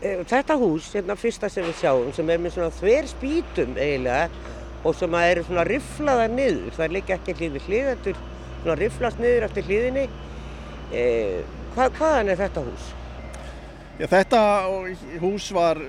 [0.02, 4.30] Eh, Þetta hús, hérna fyrsta sem við sjáum, sem er með svona þver spýtum eiginlega
[4.86, 8.20] og sem eru svona riflaðar niður, það liggja ekki hlið við hlið, þetta er
[8.60, 10.06] svona riflast niður eftir hliðinni.
[10.94, 11.42] Eh,
[11.74, 12.92] hvað, hvaðan er þetta hús?
[13.96, 14.40] Já, þetta
[15.22, 15.80] hús var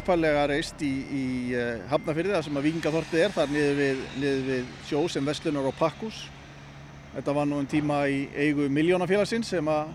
[0.00, 4.46] uppalega reist í, í uh, Hafnafyrði, þar sem að Víkingaþorpið er, þar niður við, niður
[4.46, 6.22] við sjó sem Vestlunar og Pakkus.
[7.12, 9.92] Þetta var nú en tíma í eigu miljónafélagsins sem að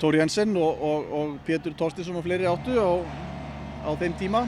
[0.00, 3.04] Tóri Jensen og, og, og Pétur Torstinsson og fleiri áttu á,
[3.84, 4.46] á þeim tíma.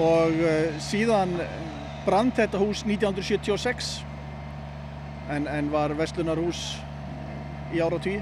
[0.00, 1.36] Og uh, síðan
[2.06, 3.92] brann þetta hús 1976
[5.30, 6.62] en, en var Vestlunarhús
[7.72, 8.18] í áratví.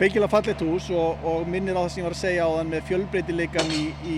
[0.00, 2.72] Feikilega fallegt hús og, og minnir á það sem ég var að segja á þann
[2.72, 4.16] með fjölbreytileikan í, í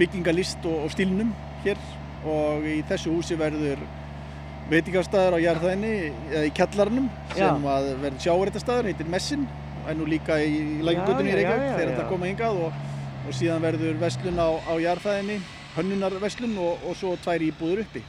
[0.00, 1.32] byggingalist og, og stílnum
[1.64, 1.80] hér.
[2.28, 3.80] Og í þessu húsi verður
[4.68, 5.92] veitingarstaður á jarðhæðinni
[6.28, 9.46] eða í kjallarnum sem að verður sjávaréttastaður, heitir Messin
[9.88, 12.82] en nú líka í Lækjagötunni í Reykjavík þegar þetta koma hingað og,
[13.24, 15.38] og síðan verður vestlun á, á jarðhæðinni
[15.76, 18.04] hönnunarverslun og, og svo tvær íbúður uppi.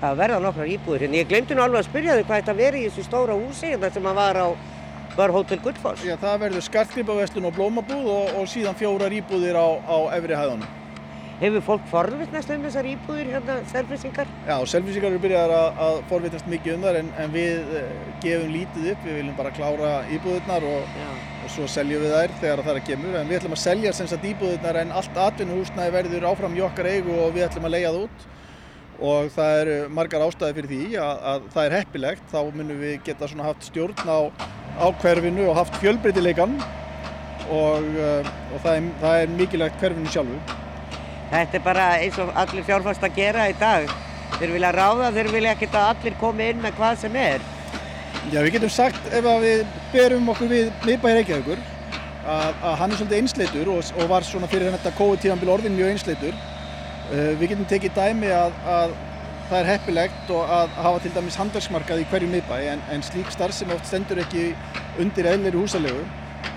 [0.00, 1.20] Það verða nokkrar íbúðir hérna.
[1.22, 3.92] Ég glemdi nú alveg að spyrja þig hvað þetta veri í þessu stóra húsi hérna
[3.94, 4.48] sem að var á
[5.16, 6.04] var Hótel Gullfoss.
[6.04, 10.74] Já, það verður skartgripaverslun og blómabúð og, og síðan fjórar íbúðir á, á efri hæðunum.
[11.40, 14.28] Hefur fólk forvittnast um þessar íbúðir hérna, selfisingar?
[14.48, 18.52] Já, selfisingar eru byrjaðar að, að forvitast mikið um þar en, en við eh, gefum
[18.54, 21.00] lítið upp, við viljum bara klára íbúðirnar og.
[21.46, 23.18] Og svo seljum við þær þegar það er að kemur.
[23.20, 26.88] En við ætlum að selja sem sagt íbúðirnar en allt atvinnuhúsnaði verður áfram í okkar
[26.90, 28.26] eigu og við ætlum að leigja það út.
[29.06, 32.94] Og það eru margar ástæði fyrir því að, að það er heppilegt, þá munum við
[33.06, 34.18] geta svona haft stjórn á,
[34.80, 36.56] á hverfinu og haft fjölbreytileikan
[37.46, 40.40] og, eh, og það, er, það er mikilvægt hverfinu sjálfu.
[41.30, 43.92] Þetta er bara eins og allir fjárfast að gera í dag.
[44.40, 47.44] Þeir vilja ráða, þeir vilja ekkert að allir komi inn með hvað sem er.
[48.26, 49.60] Já, við getum sagt ef við
[49.92, 51.60] berum okkur við miðbæri Reykjavíkur
[52.26, 55.92] að, að hann er svolítið einsleitur og, og var svona fyrir þetta COVID-tíðanbíl orðin mjög
[55.92, 56.40] einsleitur.
[57.06, 58.96] Uh, við getum tekið dæmi að, að
[59.46, 63.30] það er heppilegt og að hafa til dæmis handverksmarkað í hverju miðbæ en, en slík
[63.30, 64.48] starf sem oft stendur ekki
[65.04, 66.02] undir eðlir húsalegu.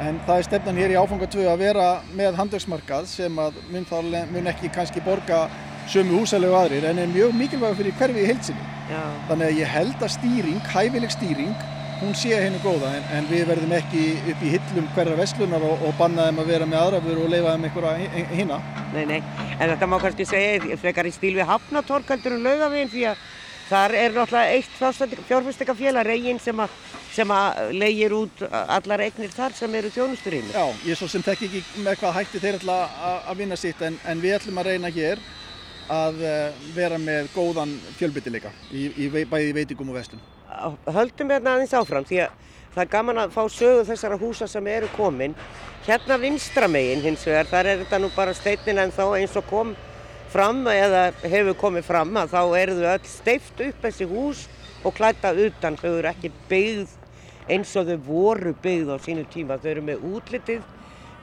[0.01, 3.86] En það er stefnan hér í áfanga 2 að vera með handverksmarkað sem að mun,
[3.86, 5.45] þá, mun ekki kannski borga
[5.89, 8.78] sömu húsalegu aðrir en er mjög mikilvæg fyrir hverfi í heilsinni.
[8.90, 9.02] Já.
[9.30, 11.68] Þannig að ég held að stýring, hæfileg stýring,
[12.00, 15.84] hún sé henni góða en, en við verðum ekki upp í hillum hverra veslunar og,
[15.86, 18.62] og banna þeim að vera með aðrafur og leifa þeim einhverja hinna.
[18.96, 19.20] Nei, nei,
[19.58, 23.28] en þetta má kannski segja frekar í stíl við Hafnatorg heldur en Laugavegin því að
[23.70, 26.78] þar er náttúrulega eitt fjárfæstingafélag, Regin, sem að,
[27.14, 30.50] sem að leigir út allar eignir þar sem eru þjónusturinn.
[30.56, 34.00] Já, ég svo sem þekk ekki með hvað hætti þeir að, að vinna sitt en,
[34.10, 35.22] en við ætlum að reyna hér
[35.90, 40.22] að uh, vera með góðan fjölbyttileika bæði í veitingum og vestlum.
[40.90, 42.38] Höldum hérna aðeins áfram því að
[42.76, 45.36] það er gaman að fá sögu þessara húsa sem eru komin.
[45.88, 49.74] Hérna vinstramegin hins vegar, þar er þetta nú bara steinin en þá eins og kom
[50.30, 54.44] fram eða hefur komið fram að þá eru þau öll steift upp þessi hús
[54.86, 55.80] og klæta utan.
[55.80, 56.98] Þau eru ekki byggð
[57.50, 59.58] eins og þau voru byggð á sínu tíma.
[59.58, 60.62] Þau eru með útlitið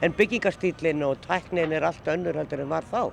[0.03, 3.07] en byggingarstílinn og tæknin er allt önnur heldur en var þá.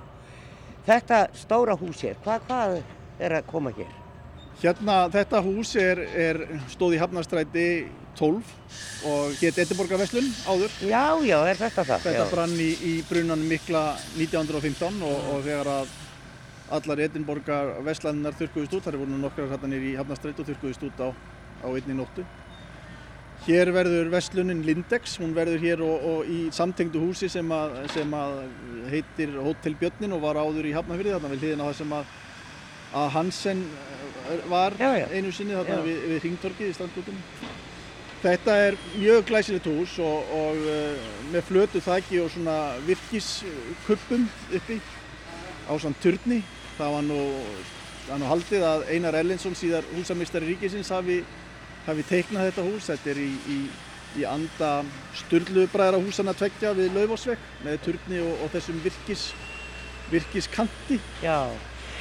[0.85, 2.75] Þetta stóra hús hér, hvað, hvað
[3.25, 3.93] er að koma hér?
[4.61, 6.39] Hérna, þetta hús er, er
[6.71, 7.65] stóð í Hafnarstræti
[8.15, 8.51] 12
[9.09, 10.77] og hétt Edinborgarveslun áður.
[10.87, 12.05] Já, já, er þetta það?
[12.05, 12.29] Þetta já.
[12.31, 13.83] brann í, í brunanum mikla
[14.15, 15.93] 1915 og, og þegar að
[16.77, 21.03] allar Edinborgarveslaninnar þurrkuðist út, þar er voru nokkrar hérna nýri í Hafnarstræti og þurrkuðist út
[21.03, 21.09] á,
[21.65, 22.23] á einni nóttu.
[23.45, 28.15] Hér verður veslunin Lindex, hún verður hér og, og í samtengdu húsi sem að, sem
[28.17, 28.39] að
[28.89, 32.15] heitir Hotel Björnin og var áður í Hafnarfyrði, þarna við hliðina á það sem að,
[33.01, 35.05] að Hansen eh, var Já, já.
[35.13, 35.85] einu sinni þarna Já.
[35.85, 37.21] við, við Ringtorkið í strandgötunum.
[38.25, 44.25] Þetta er mjög glæsilegt hús og, og uh, með flötu þaki og svona virkiskuppum
[44.57, 44.79] uppi
[45.69, 46.39] á svona turni.
[46.79, 47.19] Það var nú,
[48.07, 51.19] það var nú haldið að Einar Erlendsson síðar húsamistari ríkisins hafi,
[51.85, 52.89] hafi teiknað þetta hús.
[52.91, 53.57] Þetta er í, í,
[54.21, 54.71] í anda
[55.21, 59.27] sturlubræðra húsana tveggja við Laufásvegg með turni og, og þessum virkis,
[60.13, 60.99] virkiskanti.
[61.23, 61.39] Já,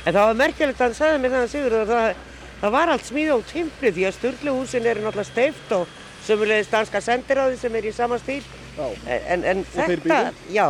[0.04, 2.24] en það var merkilegt að hann sagði mér þannig Sigur að það,
[2.62, 7.00] það var allt smíð á timpli því að sturluhúsin eru náttúrulega steift og sömulegis danska
[7.04, 8.42] sendiráði sem er í sama stíl.
[8.74, 8.86] Já.
[9.06, 10.54] En, en þeir þetta, byggðu?
[10.54, 10.68] já,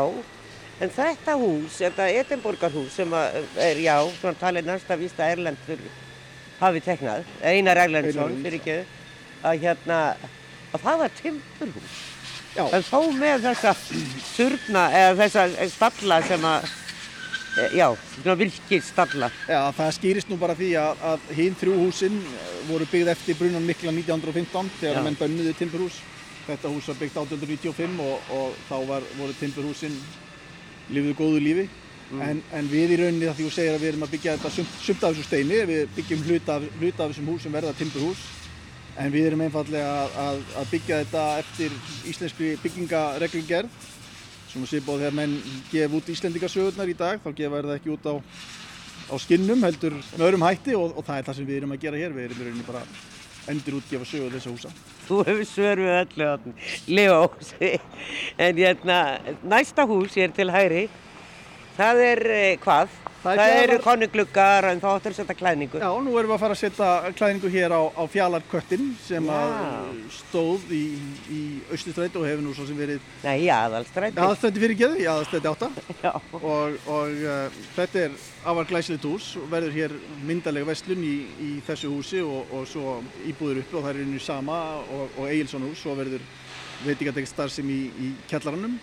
[0.82, 5.80] en þetta hús, þetta Edinborgarhús sem er, já, svona talið næsta vísta Erlendur
[6.58, 8.76] hafi teiknað, Einar Erlendsson, fyrir ekki,
[9.44, 9.98] að hérna,
[10.72, 11.98] að það var timpurhús.
[12.54, 12.64] Já.
[12.70, 13.74] En þó með þessa
[14.30, 16.66] surna, eða þessa stalla sem að,
[17.58, 19.30] e, já, svona virkir stalla.
[19.50, 23.38] Já, það skýrist nú bara því að, að hinn þrjú húsin eh, voru byggð eftir
[23.40, 25.06] brunan mikla 1915 þegar Já.
[25.08, 25.98] menn bönnuðu timburhús.
[26.44, 29.98] Þetta hús var byggt 1895 og, og þá var, voru timburhúsin
[30.92, 31.66] lifiðu góðu lífi.
[32.22, 34.50] En, en við í rauninni það því þú segir að við erum að byggja þetta
[34.52, 38.26] sumt, sumt af þessu steini, við byggjum hluta af, hluta af þessum húsum verða timburhús.
[38.98, 41.78] En við erum einfallega að, að, að byggja þetta eftir
[42.10, 43.80] íslenskri byggingareglugerð.
[44.52, 45.38] Svona svipað þegar menn
[45.72, 48.14] gefa út Íslendingasögurnar í dag, þá gefa það ekki út á
[49.10, 51.82] á skinnum heldur með öðrum hætti og, og það er það sem við erum að
[51.84, 52.14] gera hér.
[52.14, 52.82] Við erum rauninni bara
[53.52, 54.70] endur útgefa sögur þessa húsa.
[55.04, 56.54] Þú hefur svör við öllu þarna.
[56.98, 57.18] Leo,
[58.46, 58.98] en hérna,
[59.54, 60.86] næsta hús hér til hæri,
[61.78, 63.00] það er eh, hvað?
[63.24, 65.78] Það Það, er eru konunglukkar en þá áttur að setja klæðningu.
[65.80, 69.38] Já, nú erum við að fara að setja klæðingu hér á, á fjallarköttin sem Já.
[70.12, 70.80] stóð í,
[71.32, 71.40] í
[71.72, 74.20] Östustræti og hefur nú svo sem verið Nei, í aðalstræti.
[74.20, 75.70] aðstætti fyrir geðu, í aðstætti átta.
[76.04, 76.12] Já.
[76.36, 78.18] Og, og uh, þetta er
[78.52, 79.96] afar glæsilegt hús og verður hér
[80.28, 84.20] myndalega vestlun í, í þessu húsi og, og svo íbúður uppi og það er einu
[84.20, 86.28] sama og, og Egilson hús og verður
[86.84, 88.76] veitingatekst starfsem í, í kjallaranum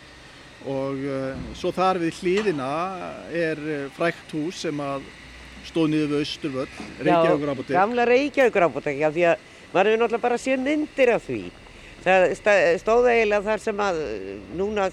[0.70, 2.70] og uh, svo þar við hliðina
[3.34, 5.08] er uh, frækt hús sem að
[5.68, 6.68] stóð niður við Östurvöll,
[7.02, 7.76] Reykjavíkur ábúti.
[7.76, 11.42] Gamla Reykjavíkur ábúti, já, því að maður hefur náttúrulega bara séð myndir af því.
[12.02, 12.28] Það
[12.82, 14.88] stóð eiginlega þar sem að eh, núna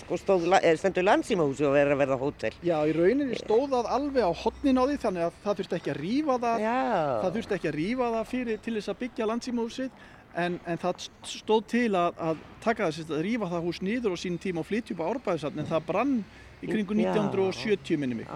[0.00, 2.52] sko, stóð, eh, stendur landsímahúsi og verður að verða hótel.
[2.66, 5.92] Já, í rauninni stóð það alveg á hotnin á því þannig að það þurfti ekki
[5.94, 6.78] að rífa það, Já.
[7.22, 10.06] það þurfti ekki að rífa það fyrir til þess að byggja landsímahúsið
[10.36, 14.20] en, en það stóð til að, að taka þess að rífa það hús niður og
[14.20, 16.14] sín tíma og flytja upp á árbæðisatn en það brann
[16.62, 17.12] í kringu Já.
[17.14, 18.30] 1970 minni mig.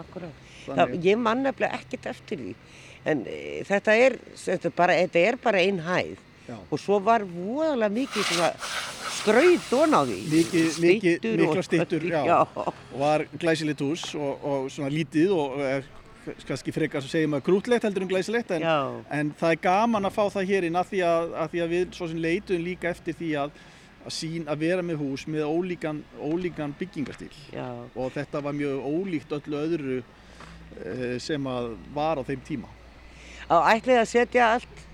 [1.03, 2.55] Ég man nefnilega ekkert eftir því.
[3.09, 6.21] En e, þetta, er, þetta, bara, þetta er bara ein hæð.
[6.47, 6.57] Já.
[6.71, 8.51] Og svo var voðalega mikið svona
[9.19, 10.21] skraut ón á því.
[10.77, 12.23] Styttur og- mikla stittur, já.
[12.27, 12.39] já.
[12.55, 15.59] Og var glæsilegt hús og, og svona lítið og
[16.47, 18.65] kannski frekar sem segir maður krútlegt heldur en glæsilegt en,
[19.11, 21.75] en það er gaman að fá það hér inn að því að, að, því að
[21.75, 23.57] við svo sem leituðum líka eftir því að,
[24.03, 27.67] að, sín, að vera með hús með ólíkan, ólíkan byggingastíl Já.
[27.95, 32.73] og þetta var mjög ólíkt öllu öðru eh, sem að var á þeim tíma.
[33.51, 34.87] Á ætlið að setja allt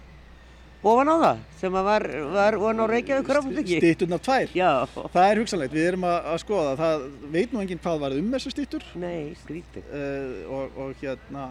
[0.83, 3.79] ofan á það sem var, var ofan á Reykjavík ráfundingi.
[3.83, 4.53] Stitturnar tvær.
[4.55, 4.71] Já.
[4.95, 7.07] Það er hugsanlegt, við erum að, að skoða það.
[7.35, 9.89] Veit nú enginn hvað var um þessar stittur Nei, skrítið.
[9.91, 11.49] uh, og, og hérna,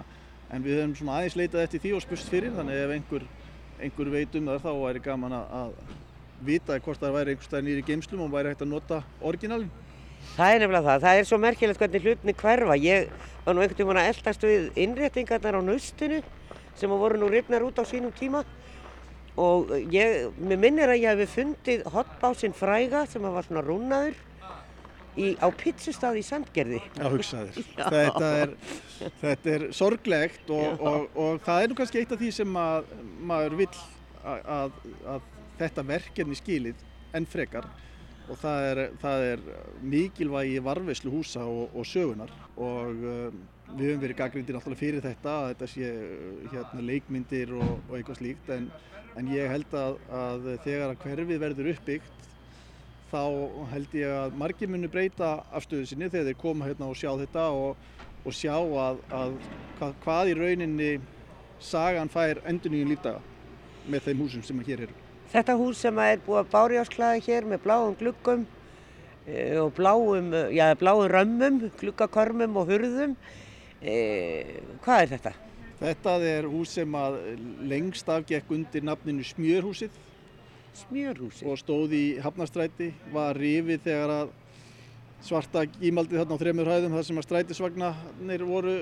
[0.53, 3.27] en við höfum svona aðeins leitað eftir því og spurst fyrir, þannig ef einhver,
[3.83, 5.97] einhver veit um það þá væri gaman að, að
[6.47, 9.71] vita hvort það væri einhver stað nýri geimslum og væri hægt að nota orginalin.
[10.37, 11.03] Það er nefnilega það.
[11.03, 12.75] Það er svo merkilegt hvernig hlutinni hverfa.
[12.81, 13.09] Ég
[13.45, 16.19] var nú einhvern veginn að eldast við innréttingarnar á naustinu
[16.77, 18.43] sem voru nú rifnar út á sínum tíma
[19.37, 24.17] og ég, mér minnir að ég hefði fundið hotbásinn fræga sem var svona rúnaður
[25.17, 26.81] í, á pizzustað í Sandgerði.
[26.97, 27.57] Já, hugsaðir.
[27.95, 28.53] Þetta er,
[29.21, 32.93] þetta er sorglegt og, og, og það er nú kannski eitt af því sem að,
[33.29, 33.73] maður vill
[34.23, 34.79] að, að,
[35.15, 35.27] að
[35.57, 37.67] þetta verkefni skilið enn frekar
[38.27, 39.43] og það er, það er
[39.93, 43.37] mikilvægi varfislu húsa og, og sögunar og um,
[43.73, 45.89] við höfum verið gaggrindir náttúrulega fyrir þetta að þetta sé
[46.53, 48.69] hérna, leikmyndir og, og eitthvað slíkt en,
[49.19, 52.27] en ég held að, að þegar að hverfið verður uppbyggt
[53.11, 53.21] þá
[53.71, 57.47] held ég að margir muni breyta afstöðu sinni þegar þeir koma hérna og sjá þetta
[57.55, 57.85] og,
[58.23, 59.37] og sjá að, að
[59.79, 60.91] hvað, hvað í rauninni
[61.63, 63.23] sagan fær endur nýjum lífdaga
[63.87, 64.95] með þeim húsum sem hér eru.
[65.31, 68.45] Þetta hús sem er búið að bárjásklaða hér með bláum gluggum
[69.25, 73.15] e, og bláum, já, bláum römmum, gluggakormum og hurðum.
[73.81, 75.33] E, hvað er þetta?
[75.77, 77.17] Þetta er hús sem að
[77.69, 79.93] lengst af gekk undir nafninu Smjörhúsið
[80.77, 81.45] Smjörhúsið.
[81.51, 84.31] og stóð í Hafnastræti, var rifið þegar að
[85.25, 88.75] svarta gímaldið þarna á þremur hæðum þar sem að strætisvagnarnir voru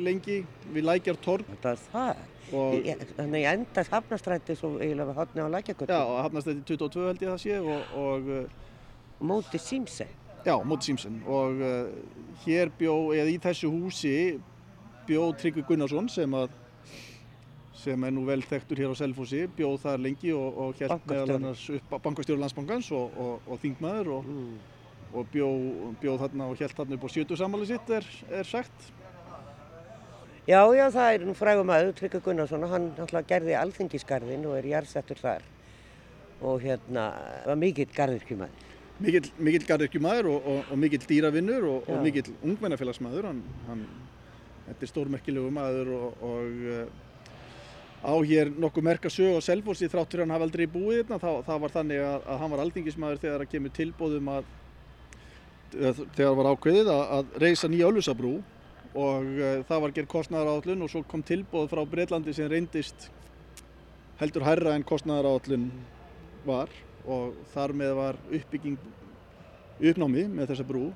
[0.00, 0.38] lengi
[0.72, 2.22] við lækjar torg Þetta er það.
[2.48, 5.92] Í- Þannig ég endast hafnastræti svo eiginlega við hotni á lækjagutti.
[5.92, 10.06] já, á Hafnastræti 22 held ég að það sé og, og Móti Símse.
[10.46, 11.90] Já, móti Simpson og uh,
[12.44, 14.14] hér bjó, eða í þessu húsi
[15.08, 16.50] bjó Tryggvi Gunnarsson sem að
[17.78, 21.12] sem er nú vel þekktur hér á Selfossi, bjóð þar lengi og, og Bankastjóri.
[21.12, 24.56] meðal annars upp bankastjóri landsbankans og, og, og þingmaður og, Mm.
[25.14, 25.46] og bjó,
[26.02, 28.08] bjóð þarna og held þarna upp á 70 sammali sitt er,
[28.40, 28.90] er sagt.
[30.48, 34.68] Já, já, það er nú frægum aður, Tryggvi Gunnarsson, hann náttúrulega gerði alþingisgarðin og er
[34.74, 35.42] jarðsettur þar.
[36.40, 37.06] Og hérna,
[37.46, 38.66] var mikill garðirkjumaður.
[38.98, 43.28] Mikill, mikill garðirkjumæður og, og, og mikill dýravinnur og, og mikill ungmennafélagsmaður.
[43.30, 43.84] Hann, hann,
[44.66, 46.80] þetta er stórmerkilegu maður og, og uh,
[48.02, 51.20] á hér nokkuð merka sög á Selfossi þrátt fyrir hann hafa aldrei búið hérna.
[51.22, 54.50] Það, það var þannig að, að hann var alþingismadur þegar að kemur tilbóðum að
[55.70, 58.34] þegar var ákveðið að, að reysa nýja Ölfusabrú
[58.98, 63.10] og uh, það var gerð kostnæðarállun og svo kom tilbóð frá Breitlandi sem reyndist
[64.18, 65.70] heldur hærra en kostnæðarállun
[66.48, 66.72] var
[67.08, 68.78] og þar með var uppbygging
[69.78, 70.88] uppnámi með þessa brú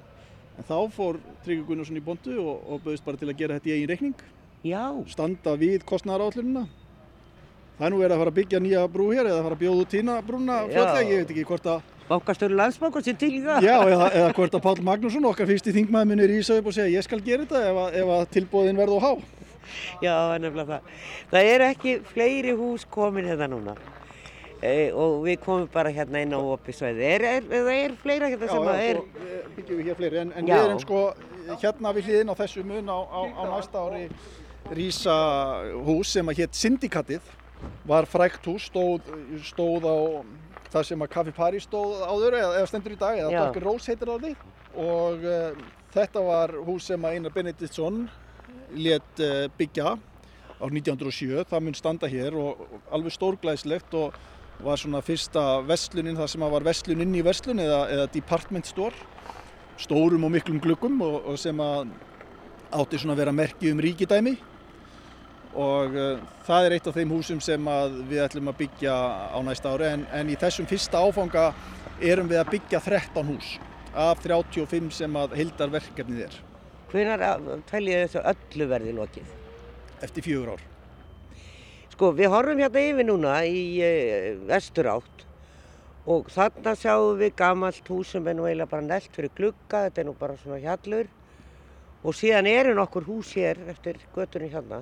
[0.58, 3.70] en þá fór Tryggvi Gunnarsson í bondu og, og bauðist bara til að gera þetta
[3.70, 4.24] í eigin reikning
[4.62, 6.66] Já, standa við kostnæðarállunina
[7.78, 9.62] það er nú verið að fara að byggja nýja brú hér eða að fara að
[9.64, 10.68] bjóða út tína brúna Já.
[10.74, 13.64] fljótlega, ég veit ekki hvort að bankastöru landsbankur sem til í það.
[13.64, 16.98] já, eða, eða hvort að Páll Magnússon okkar fyrsti þingmaður minni rýsa upp og segja
[16.98, 19.12] ég skal gera þetta ef að, ef að tilbóðin verða á há
[20.02, 20.94] Já, nefnilega það.
[21.30, 23.76] Það eru ekki fleiri hús komin hérna núna.
[24.62, 27.02] E, og við komum bara hérna inn á opisvæði.
[27.02, 29.00] Er, er, fleira hérna sem að er...
[29.00, 30.20] svo eh, byggjum við hér fleiri.
[30.22, 31.00] En, en við erum sko
[31.58, 34.04] hérna við hliðin á þessu mun á, á, á næsta ári
[34.70, 35.16] rísa
[35.82, 37.26] hús sem að hétt Syndikatið
[37.88, 39.10] var frækt hús, stóð,
[39.42, 39.98] stóð á
[40.72, 43.32] það sem að Café Paris stóð áður eða, eða stendur í dag, eða.
[43.46, 44.32] Dorkin Rose heitir það því.
[44.82, 48.06] Og uh, þetta var hús sem að Einar Benediktsson
[48.78, 49.96] let uh, byggja
[50.62, 54.14] á 1907, það mun standa hér og, og alveg stórglæslegt og
[54.62, 58.94] var svona fyrsta vestlunin það sem var vestlun inn í vestlun eða, eða department store
[59.80, 61.90] stórum og miklum gluggum og, og sem að
[62.72, 64.36] átti svona að vera merki um ríkidæmi
[65.52, 67.68] og uh, það er eitt af þeim húsum sem
[68.08, 68.94] við ætlum að byggja
[69.34, 71.50] á næsta ári en, en í þessum fyrsta áfanga
[72.00, 73.52] erum við að byggja 13 hús
[73.92, 76.40] af 35 sem að heildar verkefnið er
[76.92, 77.22] Hvenar
[77.68, 79.38] teljið þessu öllu verði lokið?
[80.02, 80.71] eftir fjögur ár.
[81.92, 83.88] Sko, við horfum hérna yfir núna í e,
[84.48, 85.26] vestur átt
[86.08, 90.00] og þarna sjáum við gamalt hús sem er nú eiginlega bara nelt fyrir glugga, þetta
[90.00, 91.10] er nú bara svona hjallur
[92.02, 94.80] og síðan eru nokkur hús hér eftir göttunni hérna.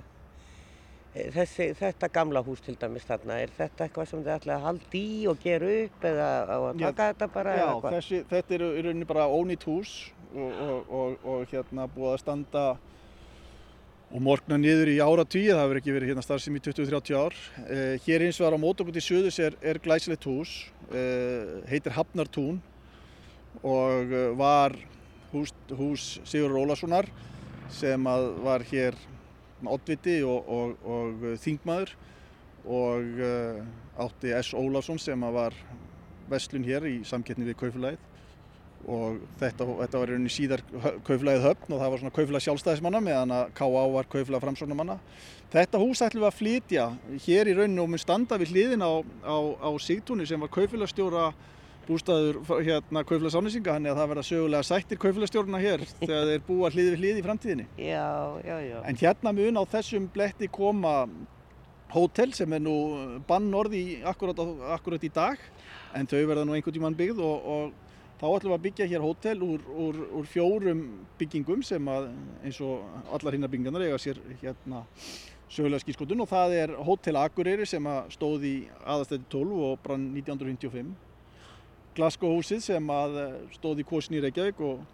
[1.11, 4.67] E, Þessi, þetta gamla hús til dæmis þarna, er þetta eitthvað sem þið ætlaði að
[4.69, 8.71] halda í og gera upp eða að Já, taka þetta bara Já, þessi, þetta eru
[8.71, 9.97] í rauninni bara ónýtt hús
[10.31, 12.65] og, og, og, og hérna búið að standa
[14.11, 17.37] og morgna niður í áratvíð, það hefur ekki verið hérna starfsemi í 20-30 ár.
[17.71, 20.55] Eh, hér hins vegar á mótokut í söðus er, er glæsilegt hús,
[20.91, 22.59] eh, heitir Hafnartún
[23.63, 24.75] og eh, var
[25.31, 27.07] hús, hús Sigur Rólassonar
[27.71, 28.03] sem
[28.43, 28.99] var hér
[29.63, 31.95] oddviti og, og, og þingmaður
[32.67, 33.61] og uh,
[34.03, 34.53] átti S.
[34.57, 35.55] Ólafsson sem var
[36.31, 38.10] vestlun hér í samkettni við kaufélagið
[38.89, 40.63] og þetta, þetta var í rauninni síðar
[41.07, 43.85] kaufélagið höfn og það var svona kaufélag sjálfstæðismanna meðan að K.A.
[43.95, 44.97] var kaufélag framsóknarmanna.
[45.53, 46.85] Þetta hús ætlum við að flytja
[47.27, 48.93] hér í rauninni og mun standa við hliðin á,
[49.27, 51.33] á, á Sigtúni sem var kaufélagstjóra
[51.91, 56.71] bústaður hérna kaufélags ánýsinga þannig að það verða sögulega sættir kaufélagstjórna hér þegar þeir búa
[56.73, 57.69] hlið við hlið í framtíðinni.
[57.83, 58.09] Já,
[58.47, 58.79] já, já.
[58.87, 60.95] En hérna mun á þessum bletti koma
[61.91, 62.77] hótel sem er nú
[63.27, 64.39] bannorði akkurat,
[64.77, 65.41] akkurat í dag
[65.99, 67.90] en þau verða nú einhvern tímann byggð og, og
[68.21, 70.81] þá ætlum við að byggja hér hótel úr, úr, úr fjórum
[71.21, 72.11] byggingum sem að
[72.45, 72.85] eins og
[73.17, 74.85] allar hinnar byggingarnar eiga sér hérna
[75.51, 78.55] sögulega skýrskotun og það er Hótel Akureyri sem að stóð í
[78.85, 80.93] aðastætti 12 og brann 1955
[81.97, 84.85] Glasgow húsið sem að eh, stóð í Kosin í Reykjavík og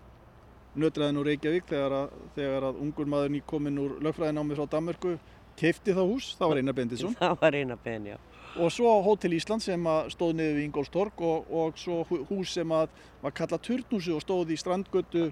[0.80, 5.16] nötraðin úr Reykjavík þegar að, þegar að ungur maður nýkominn úr lögfræðinámi frá Danmörku
[5.60, 8.16] keifti það hús, það var Einar Bendisson Það var eina ben, já.
[8.58, 9.82] Og svo Hótel Ísland sem
[10.12, 14.52] stóð niður við Ingólfstorg og, og svo hú- hús sem var kallað Turnhúsi og stóð
[14.54, 15.26] í strandgötu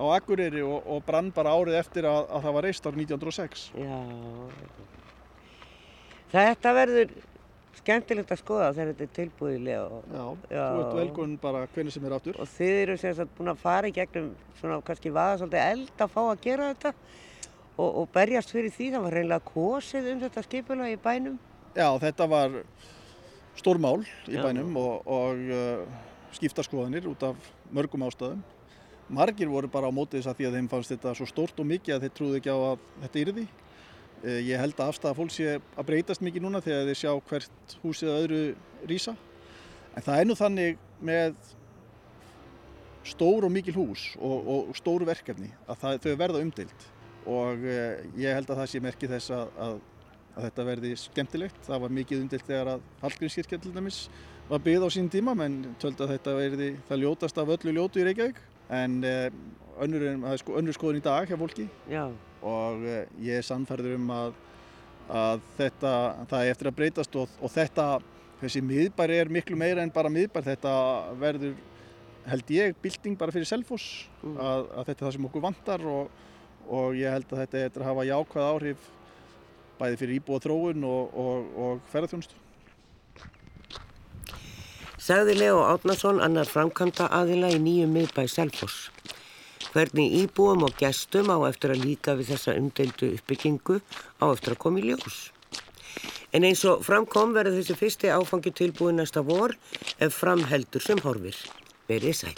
[0.00, 3.66] á Akureyri og, og brann bara árið eftir að, að það var reist árið 1906.
[3.78, 3.98] Já.
[6.30, 7.12] Þetta verður
[7.80, 10.24] skemmtilegt að skoða þegar þetta er tilbúiðilega og, Já,
[10.56, 10.64] Já.
[10.74, 12.38] þú ert velkomin bara hvernig sem er áttur.
[12.42, 16.04] og þið eru sem sagt búin að fara í gegnum svona kannski vaða svolítið eld
[16.06, 16.92] að fá að gera þetta
[17.80, 21.38] og, og berjast fyrir því það var reynilega kosið um þetta skipulag í bænum.
[21.70, 22.54] Já, þetta var
[23.58, 24.42] stórmál í Já.
[24.42, 26.00] bænum og, og uh,
[26.34, 28.40] skiptaskoðanir út af mörgum ástæðum.
[29.10, 31.68] Margir voru bara á móti þess að því að þeim fannst þetta svo stórt og
[31.70, 33.46] mikið að þeir trúðu ekki á að þetta yrði.
[34.20, 37.76] Uh, ég held að afstæða fólk sé að breytast mikið núna þegar þeir sjá hvert
[37.84, 38.42] húsið að öðru
[38.90, 39.16] rýsa.
[39.94, 41.38] En það er nú þannig með
[43.10, 46.90] stór og mikil hús og, og stóru verkefni að það, þau verða umdild
[47.30, 49.80] og uh, ég held að það sé merki þess að, að
[50.40, 51.62] að þetta verði skemmtilegt.
[51.68, 54.00] Það var mikið umdilt þegar að Hallgrímskirkja til dæmis
[54.50, 58.00] var byggð á sín tíma, menn töldu að þetta verði það ljótast af öllu ljótu
[58.02, 58.40] í Reykjavík.
[58.74, 59.28] En eh,
[59.82, 60.04] önnur,
[60.42, 62.04] sko, önnur skoðun í dag hjá fólki Já,
[62.46, 64.36] og eh, ég er sannfærður um að,
[65.10, 65.92] að þetta,
[66.30, 67.86] það er eftir að breytast og, og þetta,
[68.42, 70.46] þessi miðbær er miklu meira en bara miðbær.
[70.46, 70.74] Þetta
[71.18, 71.56] verður,
[72.30, 74.34] held ég, bylting bara fyrir Selfoss, Mm.
[74.36, 76.10] að, að þetta er það sem okkur vantar og,
[76.68, 78.88] og ég held að þetta er að hafa jákvæð áhrif
[79.80, 82.36] bæði fyrir íbúa þróun og, og, og ferðarþjónustu.
[85.00, 88.90] sagði Leo Átnason annar framkvæmda aðila í nýjum miðbæ Selfoss.
[89.72, 93.80] Hvernig íbúum og gestum á eftir að líka við þessa umdeildu uppbyggingu
[94.20, 95.18] á eftir að koma í ljós.
[96.36, 99.56] En eins og framkom verður þessi fyrsti áfangi tilbúin næsta vor
[99.98, 101.38] ef framheldur sem horfir.
[101.90, 102.36] Verið sæl.